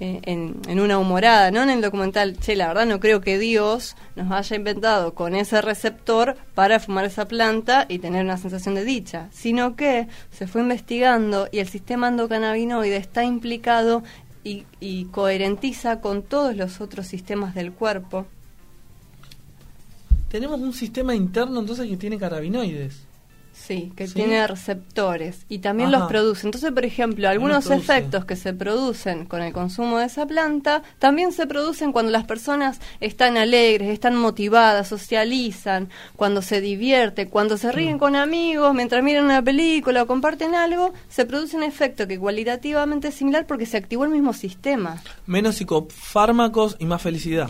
[0.00, 3.96] en, en una humorada, no en el documental, che, la verdad no creo que Dios
[4.16, 8.84] nos haya inventado con ese receptor para fumar esa planta y tener una sensación de
[8.84, 14.02] dicha, sino que se fue investigando y el sistema endocannabinoide está implicado
[14.42, 18.26] y, y coherentiza con todos los otros sistemas del cuerpo.
[20.28, 23.13] Tenemos un sistema interno entonces que tiene carabinoides.
[23.54, 24.14] Sí, que ¿Sí?
[24.14, 26.00] tiene receptores y también Ajá.
[26.00, 26.46] los produce.
[26.46, 31.32] Entonces, por ejemplo, algunos efectos que se producen con el consumo de esa planta también
[31.32, 37.70] se producen cuando las personas están alegres, están motivadas, socializan, cuando se divierte, cuando se
[37.70, 42.18] ríen con amigos, mientras miran una película o comparten algo, se produce un efecto que
[42.18, 45.00] cualitativamente es similar porque se activó el mismo sistema.
[45.26, 47.48] Menos psicofármacos y más felicidad,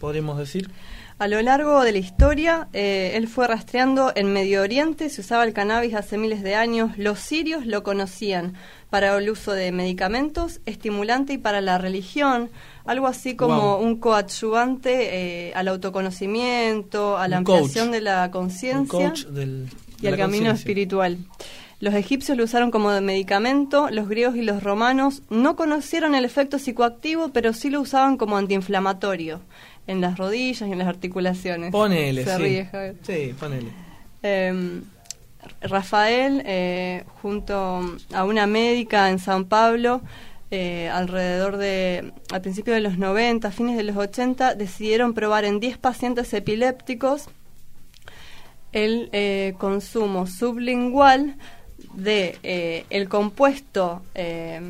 [0.00, 0.70] podríamos decir.
[1.20, 5.44] A lo largo de la historia, eh, él fue rastreando en Medio Oriente, se usaba
[5.44, 8.54] el cannabis hace miles de años, los sirios lo conocían
[8.88, 12.48] para el uso de medicamentos, estimulante y para la religión,
[12.86, 13.84] algo así como Wow.
[13.86, 17.94] un coadyuvante eh, al autoconocimiento, a la Un ampliación coach.
[17.96, 19.12] de la conciencia
[20.00, 21.18] y la camino espiritual.
[21.80, 26.24] Los egipcios lo usaron como de medicamento, los griegos y los romanos no conocieron el
[26.26, 29.40] efecto psicoactivo, pero sí lo usaban como antiinflamatorio
[29.86, 31.72] en las rodillas y en las articulaciones.
[31.72, 32.42] Ponele, Se sí.
[32.42, 32.96] ríe, Javier.
[33.02, 33.70] Sí, ponele.
[34.22, 34.82] Eh,
[35.62, 40.02] Rafael, eh, junto a una médica en San Pablo,
[40.50, 45.60] eh, alrededor de, al principio de los 90, fines de los 80, decidieron probar en
[45.60, 47.28] 10 pacientes epilépticos
[48.72, 51.36] el eh, consumo sublingual
[51.94, 54.60] de eh, el compuesto eh,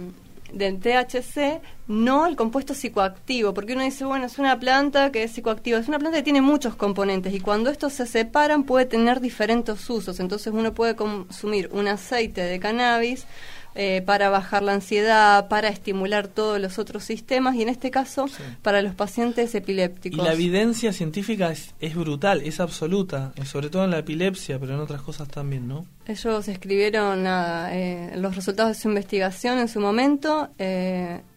[0.52, 5.32] del THC, no el compuesto psicoactivo, porque uno dice, bueno, es una planta que es
[5.32, 9.20] psicoactiva, es una planta que tiene muchos componentes y cuando estos se separan puede tener
[9.20, 13.26] diferentes usos, entonces uno puede consumir un aceite de cannabis
[13.74, 18.26] eh, para bajar la ansiedad, para estimular todos los otros sistemas y en este caso
[18.62, 20.18] para los pacientes epilépticos.
[20.18, 24.58] Y la evidencia científica es, es brutal, es absoluta, eh, sobre todo en la epilepsia,
[24.58, 25.86] pero en otras cosas también, ¿no?
[26.06, 30.48] Ellos escribieron nada, eh, los resultados de su investigación en su momento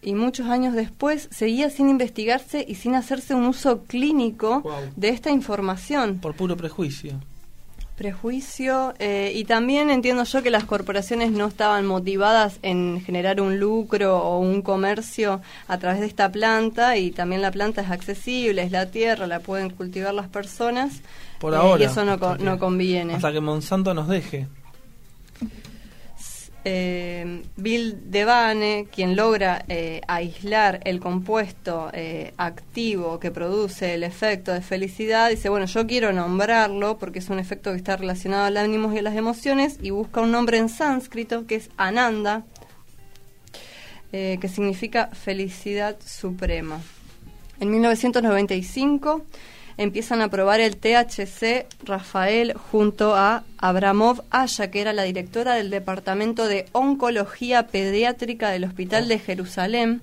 [0.01, 4.63] y muchos años después seguía sin investigarse y sin hacerse un uso clínico
[4.95, 6.17] de esta información.
[6.19, 7.19] Por puro prejuicio
[7.95, 13.59] prejuicio eh, y también entiendo yo que las corporaciones no estaban motivadas en generar un
[13.59, 18.63] lucro o un comercio a través de esta planta y también la planta es accesible,
[18.63, 21.01] es la tierra, la pueden cultivar las personas.
[21.39, 21.81] Por ahora.
[21.83, 23.15] Y eso no, no conviene.
[23.15, 24.47] Hasta que Monsanto nos deje
[26.65, 34.53] eh, Bill Devane, quien logra eh, aislar el compuesto eh, activo que produce el efecto
[34.53, 38.57] de felicidad, dice, bueno, yo quiero nombrarlo porque es un efecto que está relacionado al
[38.57, 42.45] ánimo y a las emociones y busca un nombre en sánscrito que es Ananda,
[44.11, 46.79] que significa felicidad suprema.
[47.59, 49.25] En 1995
[49.77, 55.69] empiezan a probar el THC Rafael junto a Abramov Aya, que era la directora del
[55.69, 60.01] Departamento de Oncología Pediátrica del Hospital de Jerusalén.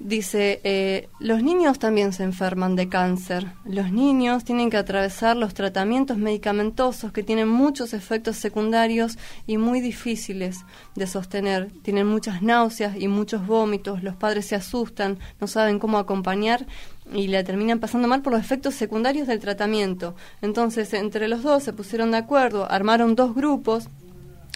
[0.00, 3.52] Dice, eh, los niños también se enferman de cáncer.
[3.64, 9.18] Los niños tienen que atravesar los tratamientos medicamentosos que tienen muchos efectos secundarios
[9.48, 11.72] y muy difíciles de sostener.
[11.82, 14.04] Tienen muchas náuseas y muchos vómitos.
[14.04, 16.66] Los padres se asustan, no saben cómo acompañar
[17.12, 20.14] y la terminan pasando mal por los efectos secundarios del tratamiento.
[20.42, 23.88] Entonces, entre los dos se pusieron de acuerdo, armaron dos grupos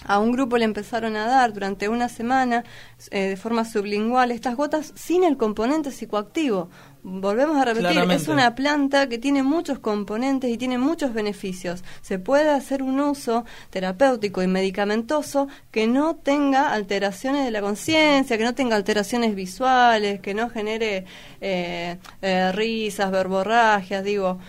[0.05, 2.63] a un grupo le empezaron a dar durante una semana
[3.11, 6.69] eh, de forma sublingual estas gotas sin el componente psicoactivo.
[7.05, 11.83] Volvemos a repetir, es una planta que tiene muchos componentes y tiene muchos beneficios.
[12.01, 18.37] Se puede hacer un uso terapéutico y medicamentoso que no tenga alteraciones de la conciencia,
[18.37, 21.03] que no tenga alteraciones visuales, que no genere
[21.41, 24.39] eh, eh, risas, verborragias, digo.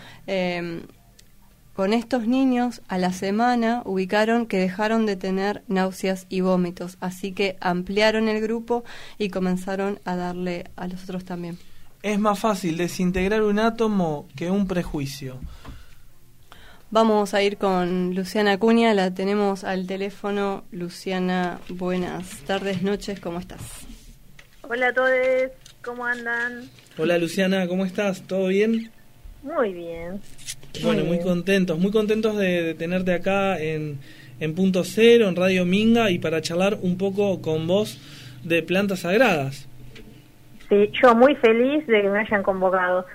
[1.74, 7.32] Con estos niños, a la semana ubicaron que dejaron de tener náuseas y vómitos, así
[7.32, 8.84] que ampliaron el grupo
[9.18, 11.58] y comenzaron a darle a los otros también.
[12.04, 15.40] Es más fácil desintegrar un átomo que un prejuicio.
[16.92, 20.62] Vamos a ir con Luciana Acuña, la tenemos al teléfono.
[20.70, 23.62] Luciana, buenas tardes, noches, ¿cómo estás?
[24.62, 25.10] Hola a todos,
[25.82, 26.70] ¿cómo andan?
[26.96, 28.22] Hola Luciana, ¿cómo estás?
[28.22, 28.92] ¿Todo bien?
[29.42, 30.20] Muy bien.
[30.82, 33.98] Bueno, muy, contentos, muy contentos de, tenerte acá en,
[34.40, 38.00] en, Punto Cero, en Radio Minga, y para charlar un poco con vos
[38.42, 39.68] de plantas sagradas.
[40.68, 43.06] Sí, yo muy feliz de que me hayan convocado.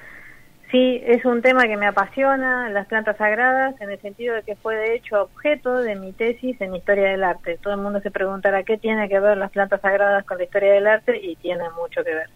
[0.71, 4.55] Sí, es un tema que me apasiona, las plantas sagradas, en el sentido de que
[4.55, 7.57] fue de hecho objeto de mi tesis en Historia del Arte.
[7.61, 10.73] Todo el mundo se preguntará qué tiene que ver las plantas sagradas con la historia
[10.73, 12.29] del arte y tiene mucho que ver.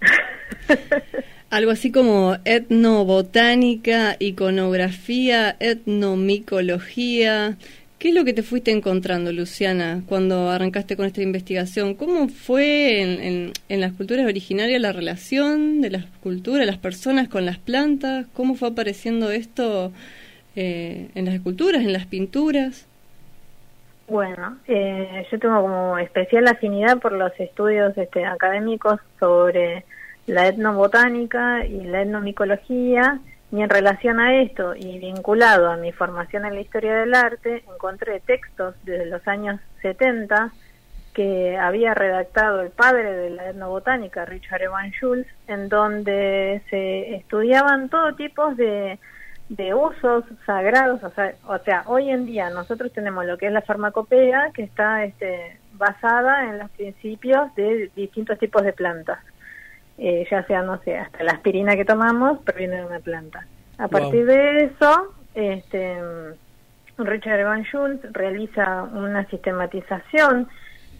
[1.48, 7.56] Algo así como etnobotánica, iconografía, etnomicología.
[7.98, 11.94] ¿Qué es lo que te fuiste encontrando, Luciana, cuando arrancaste con esta investigación?
[11.94, 17.46] ¿Cómo fue en, en, las culturas originarias la relación de las culturas, las personas con
[17.46, 18.26] las plantas?
[18.34, 19.92] ¿Cómo fue apareciendo esto
[20.56, 22.86] eh, en las esculturas, en las pinturas?
[24.08, 29.84] Bueno, eh, yo tengo como especial afinidad por los estudios este, académicos sobre
[30.26, 33.20] la etnobotánica y la etnomicología,
[33.52, 37.64] y en relación a esto y vinculado a mi formación en la historia del arte,
[37.72, 40.52] encontré textos desde los años 70
[41.14, 47.88] que había redactado el padre de la etnobotánica, Richard Evan Schulz, en donde se estudiaban
[47.88, 48.98] todo tipo de,
[49.48, 53.52] de usos sagrados, o sea, o sea, hoy en día nosotros tenemos lo que es
[53.52, 59.18] la farmacopea, que está este, basada en los principios de distintos tipos de plantas
[59.98, 63.46] eh, ya sea, no sé, hasta la aspirina que tomamos proviene de una planta.
[63.78, 65.96] A partir de eso, este,
[66.98, 70.48] Richard Van Schultz realiza una sistematización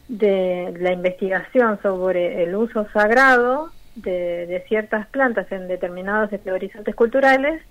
[0.09, 7.62] de la investigación sobre el uso sagrado de, ciertas plantas en determinados horizontes culturales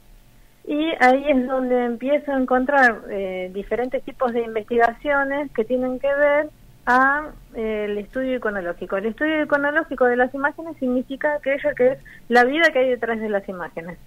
[0.68, 6.14] y ahí es donde empiezo a encontrar eh, diferentes tipos de investigaciones que tienen que
[6.14, 6.50] ver
[6.86, 8.98] a eh, el estudio iconológico.
[8.98, 13.20] El estudio iconológico de las imágenes significa aquello que es la vida que hay detrás
[13.20, 13.98] de las imágenes.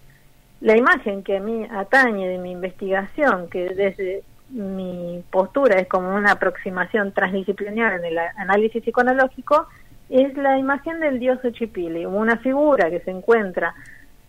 [0.61, 6.15] La imagen que a mí atañe de mi investigación, que desde mi postura es como
[6.15, 9.69] una aproximación transdisciplinar en el análisis psicoanalógico,
[10.09, 13.75] es la imagen del dios Ochipili, una figura que se encuentra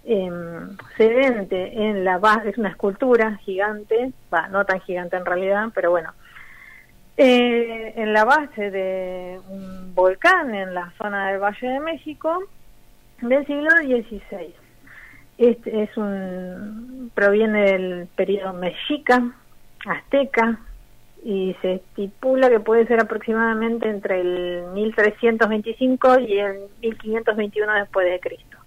[0.04, 0.30] eh,
[0.98, 5.92] sedente en la base, es una escultura gigante, va, no tan gigante en realidad, pero
[5.92, 6.14] bueno,
[7.22, 12.44] eh, en la base de un volcán en la zona del Valle de México
[13.22, 14.56] del siglo XVI.
[15.38, 19.34] Este es un proviene del periodo mexica,
[19.86, 20.60] azteca,
[21.22, 28.20] y se estipula que puede ser aproximadamente entre el 1325 y el 1521 después de
[28.22, 28.58] Cristo.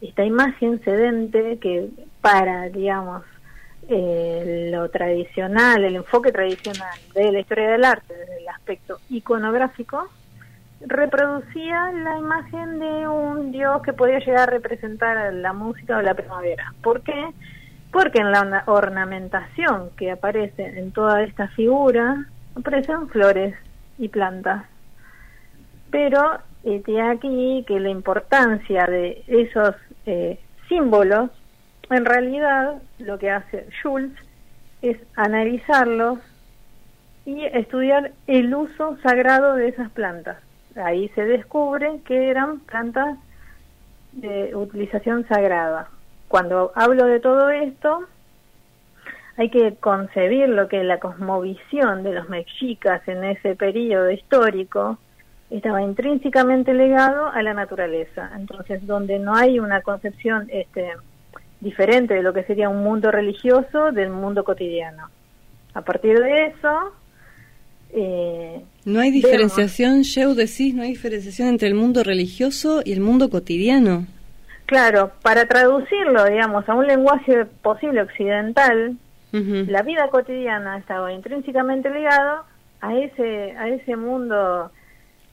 [0.00, 1.88] Esta imagen sedente que
[2.20, 3.22] para, digamos,
[3.92, 10.08] eh, lo tradicional, el enfoque tradicional de la historia del arte desde el aspecto iconográfico,
[10.80, 16.14] reproducía la imagen de un dios que podía llegar a representar la música o la
[16.14, 16.72] primavera.
[16.82, 17.32] ¿Por qué?
[17.92, 22.26] porque en la ornamentación que aparece en toda esta figura
[22.56, 23.54] aparecen flores
[23.98, 24.64] y plantas.
[25.90, 29.74] Pero este aquí que la importancia de esos
[30.06, 31.30] eh, símbolos,
[31.94, 34.18] en realidad lo que hace Schultz
[34.82, 36.18] es analizarlos
[37.24, 40.38] y estudiar el uso sagrado de esas plantas.
[40.76, 43.18] Ahí se descubre que eran plantas
[44.12, 45.88] de utilización sagrada
[46.32, 48.06] cuando hablo de todo esto,
[49.36, 54.96] hay que concebir lo que la cosmovisión de los mexicas en ese periodo histórico
[55.50, 58.30] estaba intrínsecamente ligado a la naturaleza.
[58.34, 60.92] Entonces, donde no hay una concepción este,
[61.62, 65.08] diferente de lo que sería un mundo religioso del mundo cotidiano.
[65.74, 66.92] A partir de eso...
[67.94, 73.00] Eh, no hay diferenciación, Sheu, decís, no hay diferenciación entre el mundo religioso y el
[73.00, 74.06] mundo cotidiano.
[74.66, 78.96] Claro, para traducirlo, digamos, a un lenguaje posible occidental,
[79.32, 82.44] la vida cotidiana estaba intrínsecamente ligado
[82.82, 84.70] a ese a ese mundo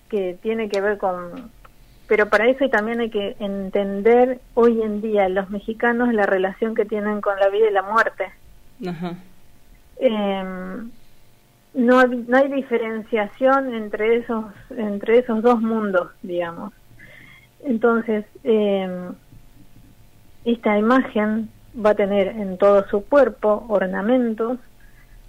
[0.10, 1.52] que tiene que ver con
[2.10, 6.84] pero para eso también hay que entender hoy en día los mexicanos la relación que
[6.84, 8.26] tienen con la vida y la muerte.
[9.98, 10.90] Em,
[11.76, 14.46] no, no hay diferenciación entre esos
[14.76, 16.74] entre esos dos mundos, digamos.
[17.64, 19.10] Entonces, eh,
[20.46, 21.50] esta imagen
[21.86, 24.58] va a tener en todo su cuerpo ornamentos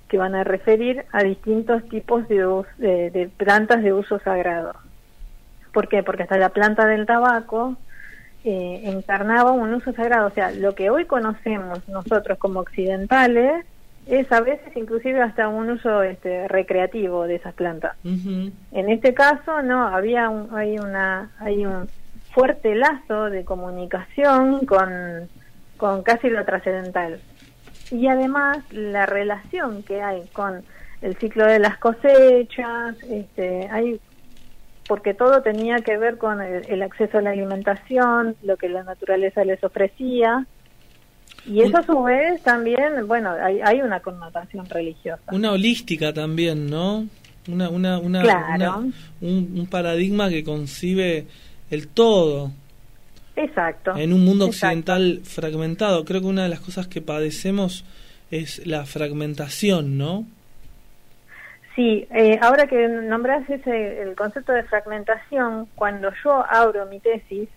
[0.09, 4.75] que van a referir a distintos tipos de, de, plantas de uso sagrado.
[5.73, 6.03] ¿Por qué?
[6.03, 7.77] Porque hasta la planta del tabaco
[8.45, 10.29] eh, encarnaba un uso sagrado.
[10.29, 13.65] O sea, lo que hoy conocemos nosotros como occidentales
[14.07, 17.97] es a veces inclusive hasta un uso este, recreativo de esas plantas.
[18.05, 21.87] En este caso, no, había hay una, hay un,
[22.33, 25.29] fuerte lazo de comunicación con,
[25.77, 27.21] con casi lo trascendental.
[27.91, 30.63] Y además la relación que hay con
[31.03, 34.01] el ciclo de las cosechas, este, hay
[34.91, 39.45] porque todo tenía que ver con el, acceso a la alimentación, lo que la naturaleza
[39.45, 40.49] les ofrecía.
[41.47, 45.23] Y eso a su vez también, bueno, hay, hay una connotación religiosa.
[45.31, 47.07] Una holística también, ¿no?
[47.47, 51.29] Una, una, una, un, un, paradigma que concibe
[51.71, 52.51] el todo.
[53.37, 53.97] Exacto.
[53.97, 56.05] En un mundo occidental fragmentado.
[56.05, 57.85] Creo que una de las cosas que padecemos
[58.33, 60.27] es la fragmentación, ¿no?
[61.77, 67.49] Sí, eh, ahora que nombras ese, el concepto de fragmentación, cuando yo abro mi tesis,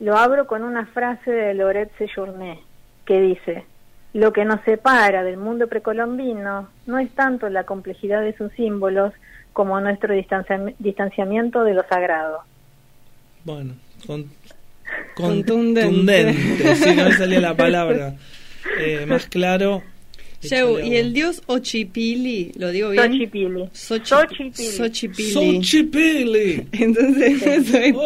[0.00, 2.60] lo abro con una frase de Loret Sejourné,
[3.04, 3.64] que dice,
[4.12, 9.12] lo que nos separa del mundo precolombino no es tanto la complejidad de sus símbolos
[9.52, 12.40] como nuestro distanciamiento de lo sagrado.
[13.44, 13.74] Bueno,
[14.06, 14.30] con,
[15.14, 16.34] contundente.
[16.76, 18.14] si no me salía la palabra.
[18.78, 19.82] Eh, más claro.
[20.40, 23.12] Y el dios Ochipili, ¿lo digo bien?
[23.12, 23.68] Xochipili.
[23.72, 24.52] Xochipili.
[24.52, 25.32] Xochipili.
[25.32, 26.66] Xochipili.
[26.72, 28.02] Entonces, eso es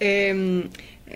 [0.00, 0.68] eh,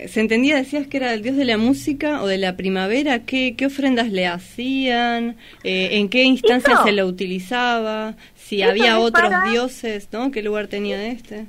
[0.07, 3.21] se entendía, decías que era el dios de la música o de la primavera.
[3.21, 5.37] ¿Qué, qué ofrendas le hacían?
[5.65, 8.15] Eh, ¿En qué instancia se lo utilizaba?
[8.35, 10.31] Si había otros dioses, ¿no?
[10.31, 11.47] ¿Qué lugar tenía este?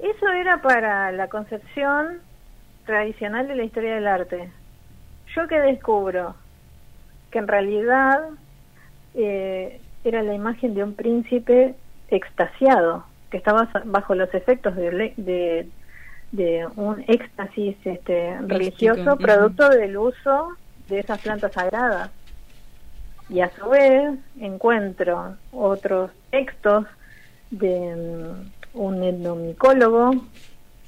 [0.00, 2.18] Eso era para la concepción
[2.84, 4.48] tradicional de la historia del arte.
[5.34, 6.34] Yo que descubro
[7.36, 8.18] que en realidad
[9.14, 11.74] eh, era la imagen de un príncipe
[12.08, 15.68] extasiado, que estaba bajo los efectos de,
[16.32, 20.56] de, un éxtasis este, religioso, producto del uso
[20.88, 22.10] de esas plantas sagradas.
[23.28, 26.86] Y a su vez encuentro otros textos
[27.50, 28.32] de
[28.72, 30.12] un etnomicólogo,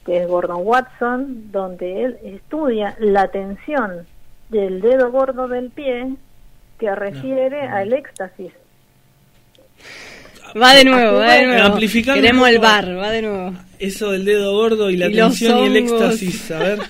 [0.07, 4.07] que es Gordon Watson, donde él estudia la tensión
[4.49, 6.17] del dedo gordo del pie
[6.79, 8.53] que refiere al éxtasis.
[10.61, 11.63] Va de nuevo, va de nuevo.
[11.63, 13.53] Amplificando Queremos el bar, va de nuevo.
[13.79, 16.79] Eso del dedo gordo y la Y tensión y el éxtasis, a ver.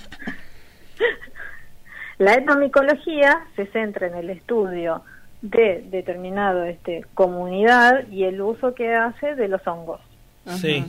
[2.18, 5.02] La etnomicología se centra en el estudio
[5.40, 10.00] de determinado este, comunidad y el uso que hace de los hongos.
[10.56, 10.84] Sí.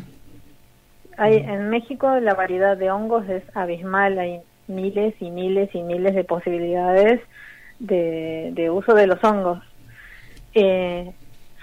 [1.18, 6.16] Hay, en México la variedad de hongos es abismal, hay miles y miles y miles
[6.16, 7.22] de posibilidades
[7.80, 9.64] de, de uso de los hongos.
[10.54, 11.12] Eh,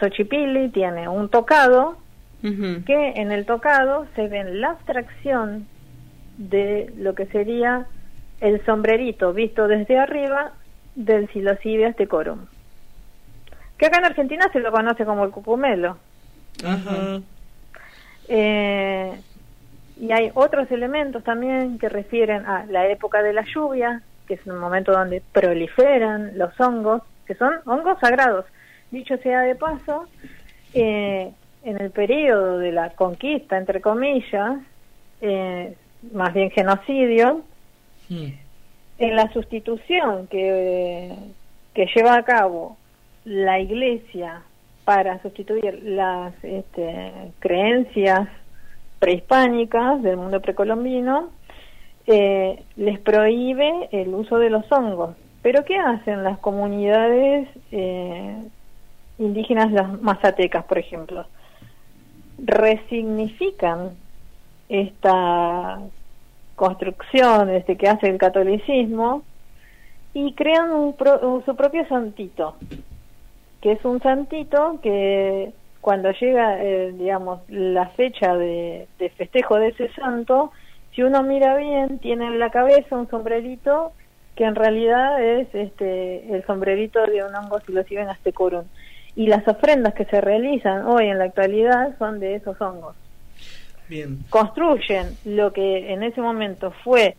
[0.01, 1.97] Xochipilli tiene un tocado
[2.43, 5.67] que en el tocado se ve la abstracción
[6.37, 7.87] de lo que sería
[8.41, 10.53] el sombrerito visto desde arriba
[10.95, 12.47] del Psilocibias decorum.
[13.77, 15.97] Que acá en Argentina se lo conoce como el cucumelo.
[18.29, 19.13] Eh,
[19.99, 24.47] y hay otros elementos también que refieren a la época de la lluvia, que es
[24.47, 28.45] un momento donde proliferan los hongos, que son hongos sagrados.
[28.91, 30.07] Dicho sea de paso,
[30.75, 31.33] eh,
[31.65, 34.59] en el periodo de la conquista, entre comillas,
[35.21, 35.75] eh,
[36.13, 37.43] más bien genocidio,
[38.09, 41.13] en la sustitución que,
[41.75, 42.77] que lleva a cabo
[43.25, 44.43] la iglesia
[44.85, 48.29] para sustituir las este, creencias
[49.01, 51.31] prehispánicas del mundo precolombino,
[52.07, 55.17] eh, les prohíbe el uso de los hongos.
[55.43, 58.37] Pero ¿qué hacen las comunidades eh,
[59.19, 61.27] indígenas, las mazatecas, por ejemplo?
[62.39, 63.93] Resignifican
[64.69, 65.79] esta
[66.57, 69.23] construcción este, que hace el catolicismo
[70.15, 72.57] y crean un pro- su propio santito,
[73.61, 79.69] que es un santito que cuando llega, eh, digamos, la fecha de, de festejo de
[79.69, 80.51] ese santo,
[80.97, 83.93] si uno mira bien, tiene en la cabeza un sombrerito
[84.35, 88.65] que en realidad es este el sombrerito de un hongo psilociben astecorum.
[89.15, 92.97] Y las ofrendas que se realizan hoy en la actualidad son de esos hongos.
[93.89, 94.19] Bien.
[94.31, 97.17] Construyen lo que en ese momento fue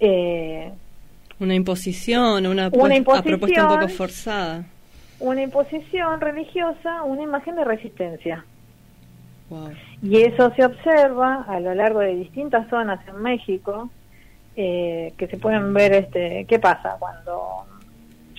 [0.00, 0.70] eh,
[1.40, 3.16] Una imposición, una, Una pues- imposición.
[3.34, 4.64] a propuesta un poco forzada.
[5.20, 8.44] una imposición religiosa, una imagen de resistencia.
[10.02, 13.88] Y eso se observa a lo largo de distintas zonas en México,
[14.56, 16.96] eh, que se pueden ver, este, ¿qué pasa?
[16.98, 17.64] Cuando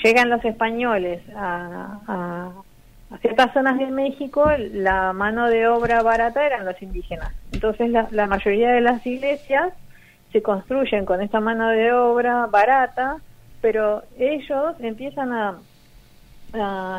[0.03, 2.51] llegan los españoles a, a-
[3.21, 7.33] ciertas zonas de México, la mano de obra barata eran los indígenas.
[7.51, 9.73] Entonces la, la mayoría de las iglesias
[10.31, 13.17] se construyen con esta mano de obra barata,
[13.61, 15.57] pero ellos empiezan a,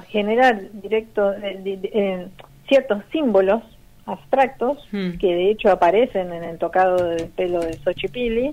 [0.09, 2.29] generar directo eh, eh,
[2.69, 3.63] ciertos símbolos
[4.07, 8.51] abstractos que de hecho aparecen en el tocado del pelo de Xochipilli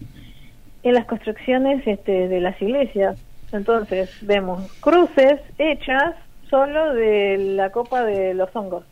[0.84, 3.18] en las construcciones este, de las iglesias.
[3.52, 6.16] Entonces vemos cruces hechas
[6.50, 8.84] solo de la copa de los hongos.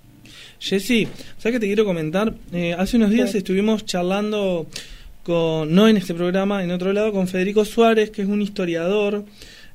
[0.60, 2.34] Jessy, ¿sabes qué te quiero comentar?
[2.52, 4.66] Eh, hace unos días estuvimos charlando
[5.24, 9.26] con, no en este programa, en otro lado, con Federico Suárez, que es un historiador,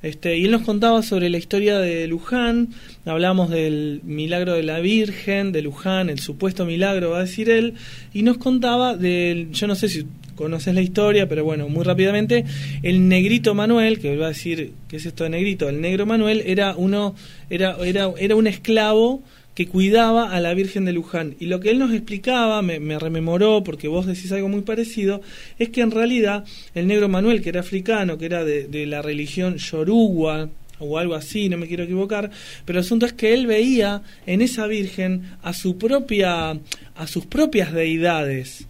[0.03, 2.69] este, y él nos contaba sobre la historia de Luján,
[3.05, 7.75] hablamos del milagro de la Virgen, de Luján, el supuesto milagro, va a decir él,
[8.15, 12.47] y nos contaba del, yo no sé si conoces la historia, pero bueno, muy rápidamente,
[12.83, 15.69] el negrito Manuel, que va a decir, ¿qué es esto de negrito?
[15.69, 17.15] El negro Manuel era uno,
[17.51, 19.23] era, era, era un esclavo
[19.61, 21.37] que cuidaba a la Virgen de Luján.
[21.39, 25.21] Y lo que él nos explicaba, me, me rememoró, porque vos decís algo muy parecido,
[25.59, 29.03] es que en realidad el negro Manuel, que era africano, que era de, de la
[29.03, 30.49] religión yoruba,
[30.79, 32.31] o algo así, no me quiero equivocar,
[32.65, 36.53] pero el asunto es que él veía en esa Virgen a su propia,
[36.95, 38.67] a sus propias deidades.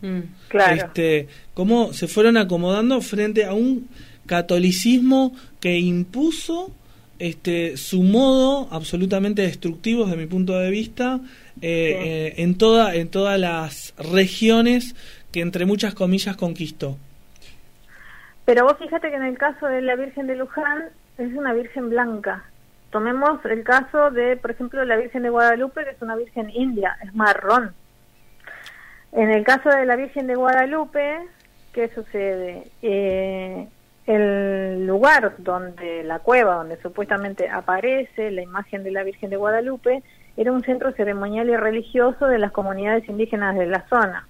[0.49, 0.74] Claro.
[0.74, 3.86] Este, cómo se fueron acomodando frente a un
[4.26, 6.74] catolicismo que impuso
[7.20, 11.20] este su modo absolutamente destructivo desde mi punto de vista
[11.62, 14.96] eh, eh, en toda en todas las regiones
[15.30, 16.96] que entre muchas comillas conquistó
[18.44, 20.84] Pero vos fíjate que en el caso de la Virgen de Luján
[21.18, 22.44] es una Virgen blanca.
[22.90, 26.96] Tomemos el caso de, por ejemplo, la Virgen de Guadalupe, que es una Virgen india,
[27.04, 27.74] es marrón.
[29.12, 31.18] En el caso de la Virgen de Guadalupe,
[31.72, 32.64] ¿qué sucede?
[32.82, 33.68] Eh,
[34.07, 40.03] el lugar donde la cueva, donde supuestamente aparece la imagen de la Virgen de Guadalupe,
[40.36, 44.26] era un centro ceremonial y religioso de las comunidades indígenas de la zona.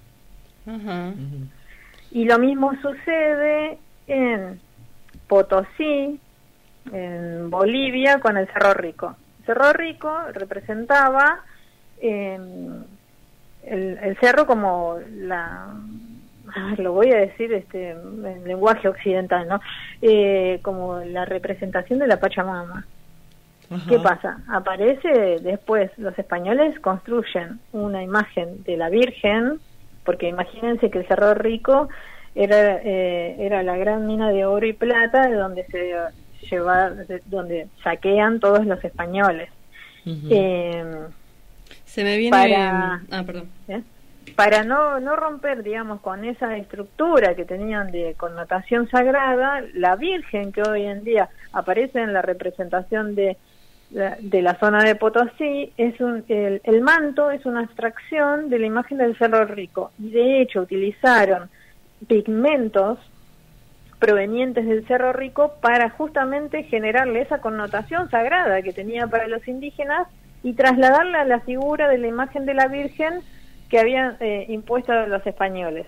[2.11, 4.59] Y lo mismo sucede en
[5.27, 6.19] Potosí,
[6.91, 9.15] en Bolivia, con el Cerro Rico.
[9.45, 11.39] Cerro Rico representaba
[12.01, 12.37] eh,
[13.63, 15.73] el, el cerro como la
[16.77, 19.59] lo voy a decir este en lenguaje occidental no
[20.01, 22.85] Eh, como la representación de la Pachamama
[23.87, 24.39] ¿Qué pasa?
[24.49, 29.59] Aparece después, los españoles construyen una imagen de la Virgen,
[30.03, 31.87] porque imagínense que el Cerro Rico
[32.35, 35.93] era, eh, era la gran mina de oro y plata de donde se
[36.49, 39.49] lleva, de donde saquean todos los españoles.
[40.29, 40.83] eh,
[41.85, 42.31] Se me viene...
[42.37, 43.47] para- Ah, perdón.
[44.35, 50.51] Para no, no romper, digamos, con esa estructura que tenían de connotación sagrada, la Virgen
[50.51, 53.37] que hoy en día aparece en la representación de
[53.91, 58.65] de la zona de Potosí, es un, el, el manto es una abstracción de la
[58.65, 59.91] imagen del Cerro Rico.
[59.99, 61.49] Y de hecho utilizaron
[62.07, 62.99] pigmentos
[63.99, 70.07] provenientes del Cerro Rico para justamente generarle esa connotación sagrada que tenía para los indígenas
[70.41, 73.19] y trasladarla a la figura de la imagen de la Virgen
[73.71, 75.87] que habían eh, impuesto los españoles.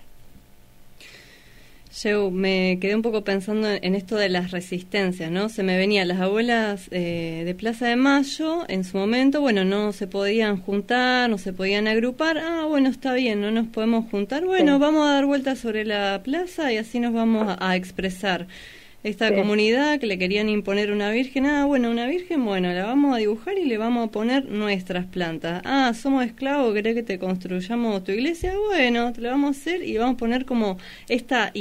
[2.02, 5.48] Yo me quedé un poco pensando en esto de las resistencias, ¿no?
[5.48, 9.92] Se me venían las abuelas eh, de Plaza de Mayo, en su momento, bueno, no
[9.92, 14.44] se podían juntar, no se podían agrupar, ah, bueno, está bien, no nos podemos juntar,
[14.44, 14.80] bueno, Sí.
[14.80, 18.48] vamos a dar vueltas sobre la plaza y así nos vamos a, a expresar.
[19.04, 19.34] Esta Sí.
[19.34, 23.18] comunidad que le querían imponer una virgen, ah, bueno, una virgen, bueno, la vamos a
[23.18, 25.60] dibujar y le vamos a poner nuestras plantas.
[25.66, 28.54] Ah, somos esclavos, ¿querés que te construyamos tu iglesia?
[28.70, 30.78] Bueno, te lo vamos a hacer y vamos a poner como
[31.08, 31.52] esta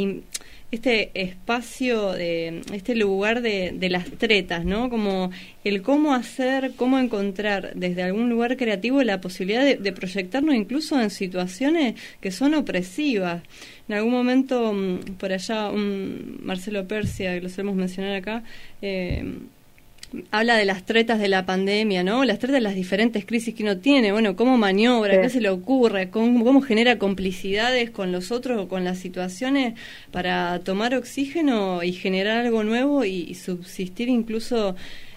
[0.71, 4.89] este espacio, de, este lugar de, de las tretas, ¿no?
[4.89, 5.29] Como
[5.63, 10.99] el cómo hacer, cómo encontrar desde algún lugar creativo la posibilidad de, de proyectarnos incluso
[10.99, 13.43] en situaciones que son opresivas.
[13.89, 18.43] En algún momento, mm, por allá, un Marcelo Persia, que lo solemos mencionar acá,
[18.81, 19.23] eh,
[20.31, 22.23] habla de las tretas de la pandemia, ¿no?
[22.23, 25.21] Las tretas de las diferentes crisis que uno tiene, bueno, cómo maniobra, Sí.
[25.21, 29.73] qué se le ocurre, cómo, cómo genera complicidades con los otros o con las situaciones
[30.11, 34.75] para tomar oxígeno y generar algo nuevo y, y subsistir incluso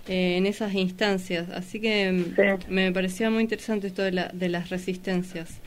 [0.09, 1.51] eh, en esas instancias.
[1.51, 5.61] Así que mm, me parecía muy interesante esto de, la, de las resistencias.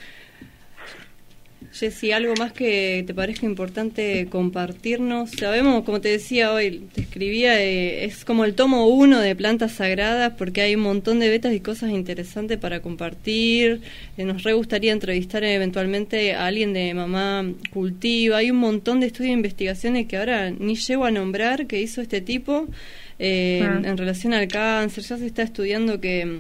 [1.71, 5.31] Jessy, ¿algo más que te parezca importante compartirnos?
[5.31, 9.73] Sabemos, como te decía hoy, te escribía, eh, es como el tomo uno de plantas
[9.73, 13.81] sagradas porque hay un montón de betas y cosas interesantes para compartir.
[14.17, 18.37] Eh, nos re gustaría entrevistar eventualmente a alguien de Mamá Cultiva.
[18.37, 22.01] Hay un montón de estudios e investigaciones que ahora ni llego a nombrar que hizo
[22.01, 22.67] este tipo
[23.19, 23.75] eh, Ah.
[23.79, 25.03] en, en relación al cáncer.
[25.03, 26.39] Ya se está estudiando que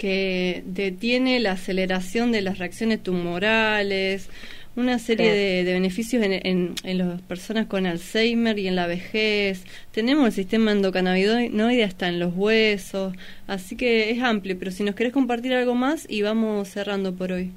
[0.00, 4.30] que detiene la aceleración de las reacciones tumorales,
[4.74, 8.86] una serie de, de beneficios en, en, en las personas con Alzheimer y en la
[8.86, 9.62] vejez.
[9.92, 13.14] Tenemos el sistema endocannabinoide hasta en los huesos,
[13.46, 17.32] así que es amplio, pero si nos querés compartir algo más y vamos cerrando por
[17.32, 17.52] hoy.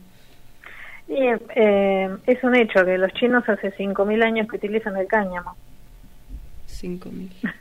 [1.08, 1.20] Y
[1.56, 5.56] eh, es un hecho que los chinos hace 5.000 años que utilizan el cáñamo.
[6.68, 7.30] 5.000.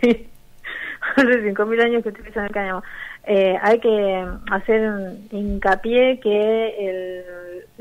[0.00, 0.26] sí,
[1.16, 2.82] hace 5.000 años que utilizan el cáñamo.
[3.26, 4.82] Eh, hay que hacer
[5.30, 7.24] hincapié que el-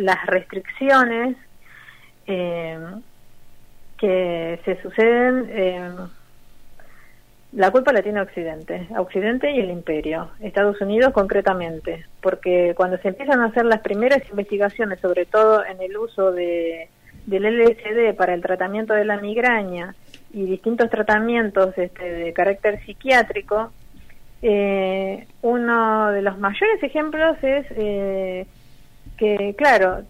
[0.05, 1.35] las restricciones
[2.27, 2.77] eh,
[3.97, 5.89] que se suceden, eh,
[7.51, 13.09] la culpa la tiene Occidente, Occidente y el Imperio, Estados Unidos concretamente, porque cuando se
[13.09, 16.87] empiezan a hacer las primeras investigaciones, sobre todo en el uso de,
[17.25, 19.93] del LSD para el tratamiento de la migraña
[20.33, 23.71] y distintos tratamientos este, de carácter psiquiátrico,
[24.45, 28.45] eh, uno de los mayores ejemplos es eh,
[29.17, 30.03] que, claro,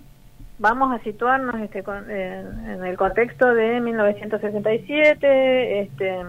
[0.58, 6.20] vamos a situarnos este, con- en, en el contexto de 1967, este,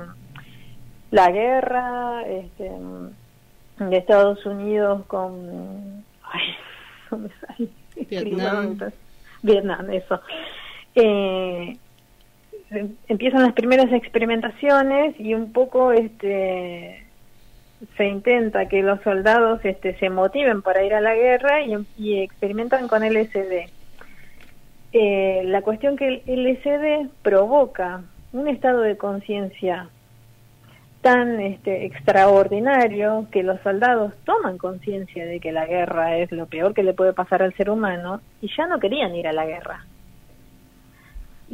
[1.11, 2.70] la guerra este,
[3.78, 6.05] de Estados Unidos con...
[6.30, 6.42] Ay,
[7.11, 7.68] no me sale.
[8.11, 8.78] Vietnam.
[9.42, 10.20] Vietnam, eso.
[10.94, 11.76] Eh,
[13.09, 17.03] empiezan las primeras experimentaciones y un poco este
[17.97, 22.20] se intenta que los soldados este se motiven para ir a la guerra y, y
[22.20, 23.70] experimentan con LSD.
[24.93, 29.89] Eh, la cuestión que el LSD provoca un estado de conciencia
[31.05, 36.72] tan este, extraordinario que los soldados toman conciencia de que la guerra es lo peor
[36.72, 39.85] que le puede pasar al ser humano y ya no querían ir a la guerra.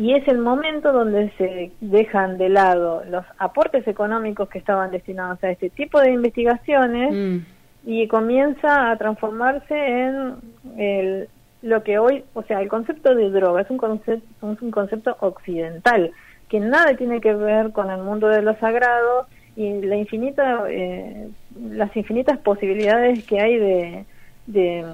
[0.01, 5.45] Y es el momento donde se dejan de lado los aportes económicos que estaban destinados
[5.45, 7.39] a este tipo de investigaciones Mm.
[7.85, 10.37] y comienza a transformarse en
[10.79, 11.29] el,
[11.61, 16.13] lo que hoy, o sea, el concepto de droga es un concepto, un concepto occidental
[16.49, 21.29] que nada tiene que ver con el mundo de lo sagrado y la infinita, eh,
[21.61, 24.05] las infinitas posibilidades que hay de,
[24.47, 24.87] de,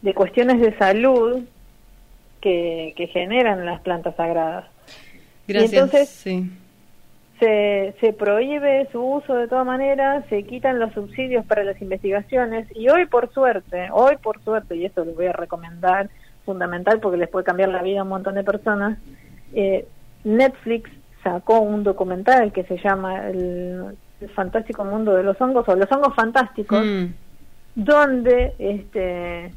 [0.00, 1.44] de cuestiones de salud
[2.44, 4.66] que, que generan las plantas sagradas.
[5.48, 5.72] Y Gracias.
[5.72, 6.50] entonces, sí.
[7.40, 12.68] se, se prohíbe su uso de todas maneras, se quitan los subsidios para las investigaciones
[12.76, 16.10] y hoy por suerte, hoy por suerte, y esto lo voy a recomendar,
[16.44, 18.98] fundamental porque les puede cambiar la vida a un montón de personas,
[19.54, 19.86] eh,
[20.24, 20.90] Netflix
[21.22, 23.96] sacó un documental que se llama el,
[24.34, 27.06] fantástico mundo de los hongos o los hongos fantásticos, Mm.
[27.74, 29.50] donde este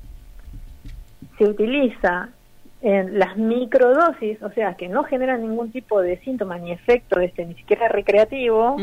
[1.37, 2.29] se utiliza
[2.81, 7.45] en las microdosis, o sea, que no generan ningún tipo de síntoma ni efecto, este,
[7.45, 8.77] ni siquiera recreativo,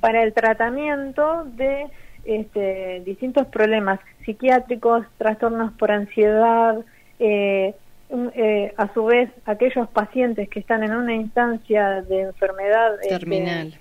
[0.00, 1.86] para el tratamiento de
[2.24, 6.84] este, distintos problemas psiquiátricos, trastornos por ansiedad,
[7.18, 7.74] eh,
[8.10, 13.74] eh, a su vez aquellos pacientes que están en una instancia de enfermedad este, Terminal.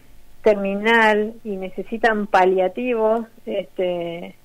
[0.44, 4.36] terminal y necesitan paliativos, este,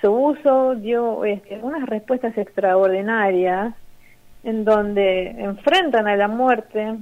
[0.00, 3.74] su uso dio este, unas respuestas extraordinarias
[4.46, 6.94] en donde enfrentan a la muerte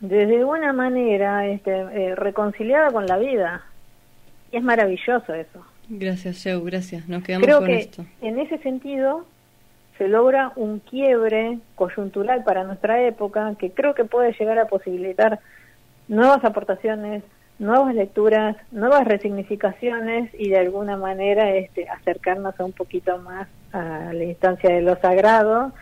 [0.00, 3.62] desde una manera este, eh, reconciliada con la vida.
[4.50, 5.62] Y es maravilloso eso.
[5.90, 7.06] Gracias, Joe, gracias.
[7.06, 8.06] Nos quedamos Creo con que esto.
[8.22, 9.26] en ese sentido
[9.98, 15.40] se logra un quiebre coyuntural para nuestra época que creo que puede llegar a posibilitar
[16.08, 17.22] nuevas aportaciones,
[17.58, 24.14] nuevas lecturas, nuevas resignificaciones y de alguna manera este, acercarnos a un poquito más a
[24.14, 25.74] la instancia de lo sagrado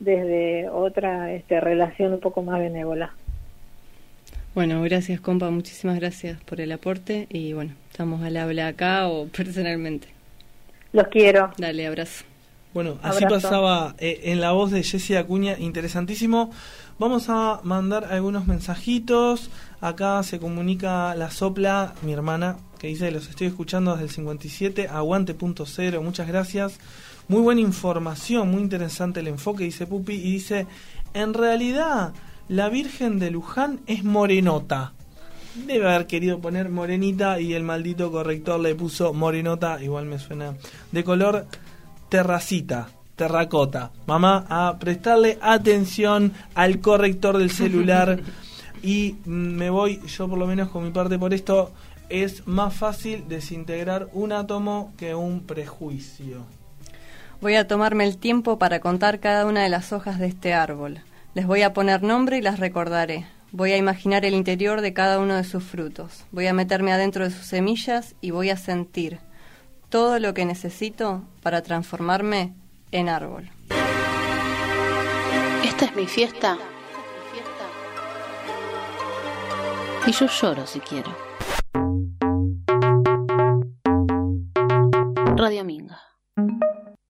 [0.00, 3.12] desde otra este, relación un poco más benévola.
[4.54, 5.48] Bueno, gracias, compa.
[5.50, 7.26] Muchísimas gracias por el aporte.
[7.30, 10.08] Y bueno, estamos al habla acá o personalmente.
[10.92, 11.52] Los quiero.
[11.56, 12.24] Dale, abrazo.
[12.74, 13.48] Bueno, así Abrazo.
[13.48, 16.52] pasaba eh, en la voz de Jessie Acuña, interesantísimo.
[16.98, 19.50] Vamos a mandar algunos mensajitos.
[19.80, 24.88] Acá se comunica la sopla, mi hermana, que dice, los estoy escuchando desde el 57,
[24.88, 26.78] aguante punto cero, muchas gracias.
[27.30, 30.66] Muy buena información, muy interesante el enfoque, dice Pupi, y dice,
[31.14, 32.12] en realidad,
[32.48, 34.94] la Virgen de Luján es morenota.
[35.54, 40.56] Debe haber querido poner morenita y el maldito corrector le puso morenota, igual me suena,
[40.90, 41.46] de color
[42.08, 43.92] terracita, terracota.
[44.08, 48.20] Mamá, a prestarle atención al corrector del celular.
[48.82, 51.70] y me voy, yo por lo menos con mi parte por esto,
[52.08, 56.44] es más fácil desintegrar un átomo que un prejuicio.
[57.40, 61.00] Voy a tomarme el tiempo para contar cada una de las hojas de este árbol.
[61.32, 63.26] Les voy a poner nombre y las recordaré.
[63.50, 66.26] Voy a imaginar el interior de cada uno de sus frutos.
[66.32, 69.20] Voy a meterme adentro de sus semillas y voy a sentir
[69.88, 72.52] todo lo que necesito para transformarme
[72.92, 73.50] en árbol.
[75.64, 76.58] Esta es mi fiesta.
[80.06, 81.16] Y yo lloro si quiero.
[85.36, 86.00] Radio Minga.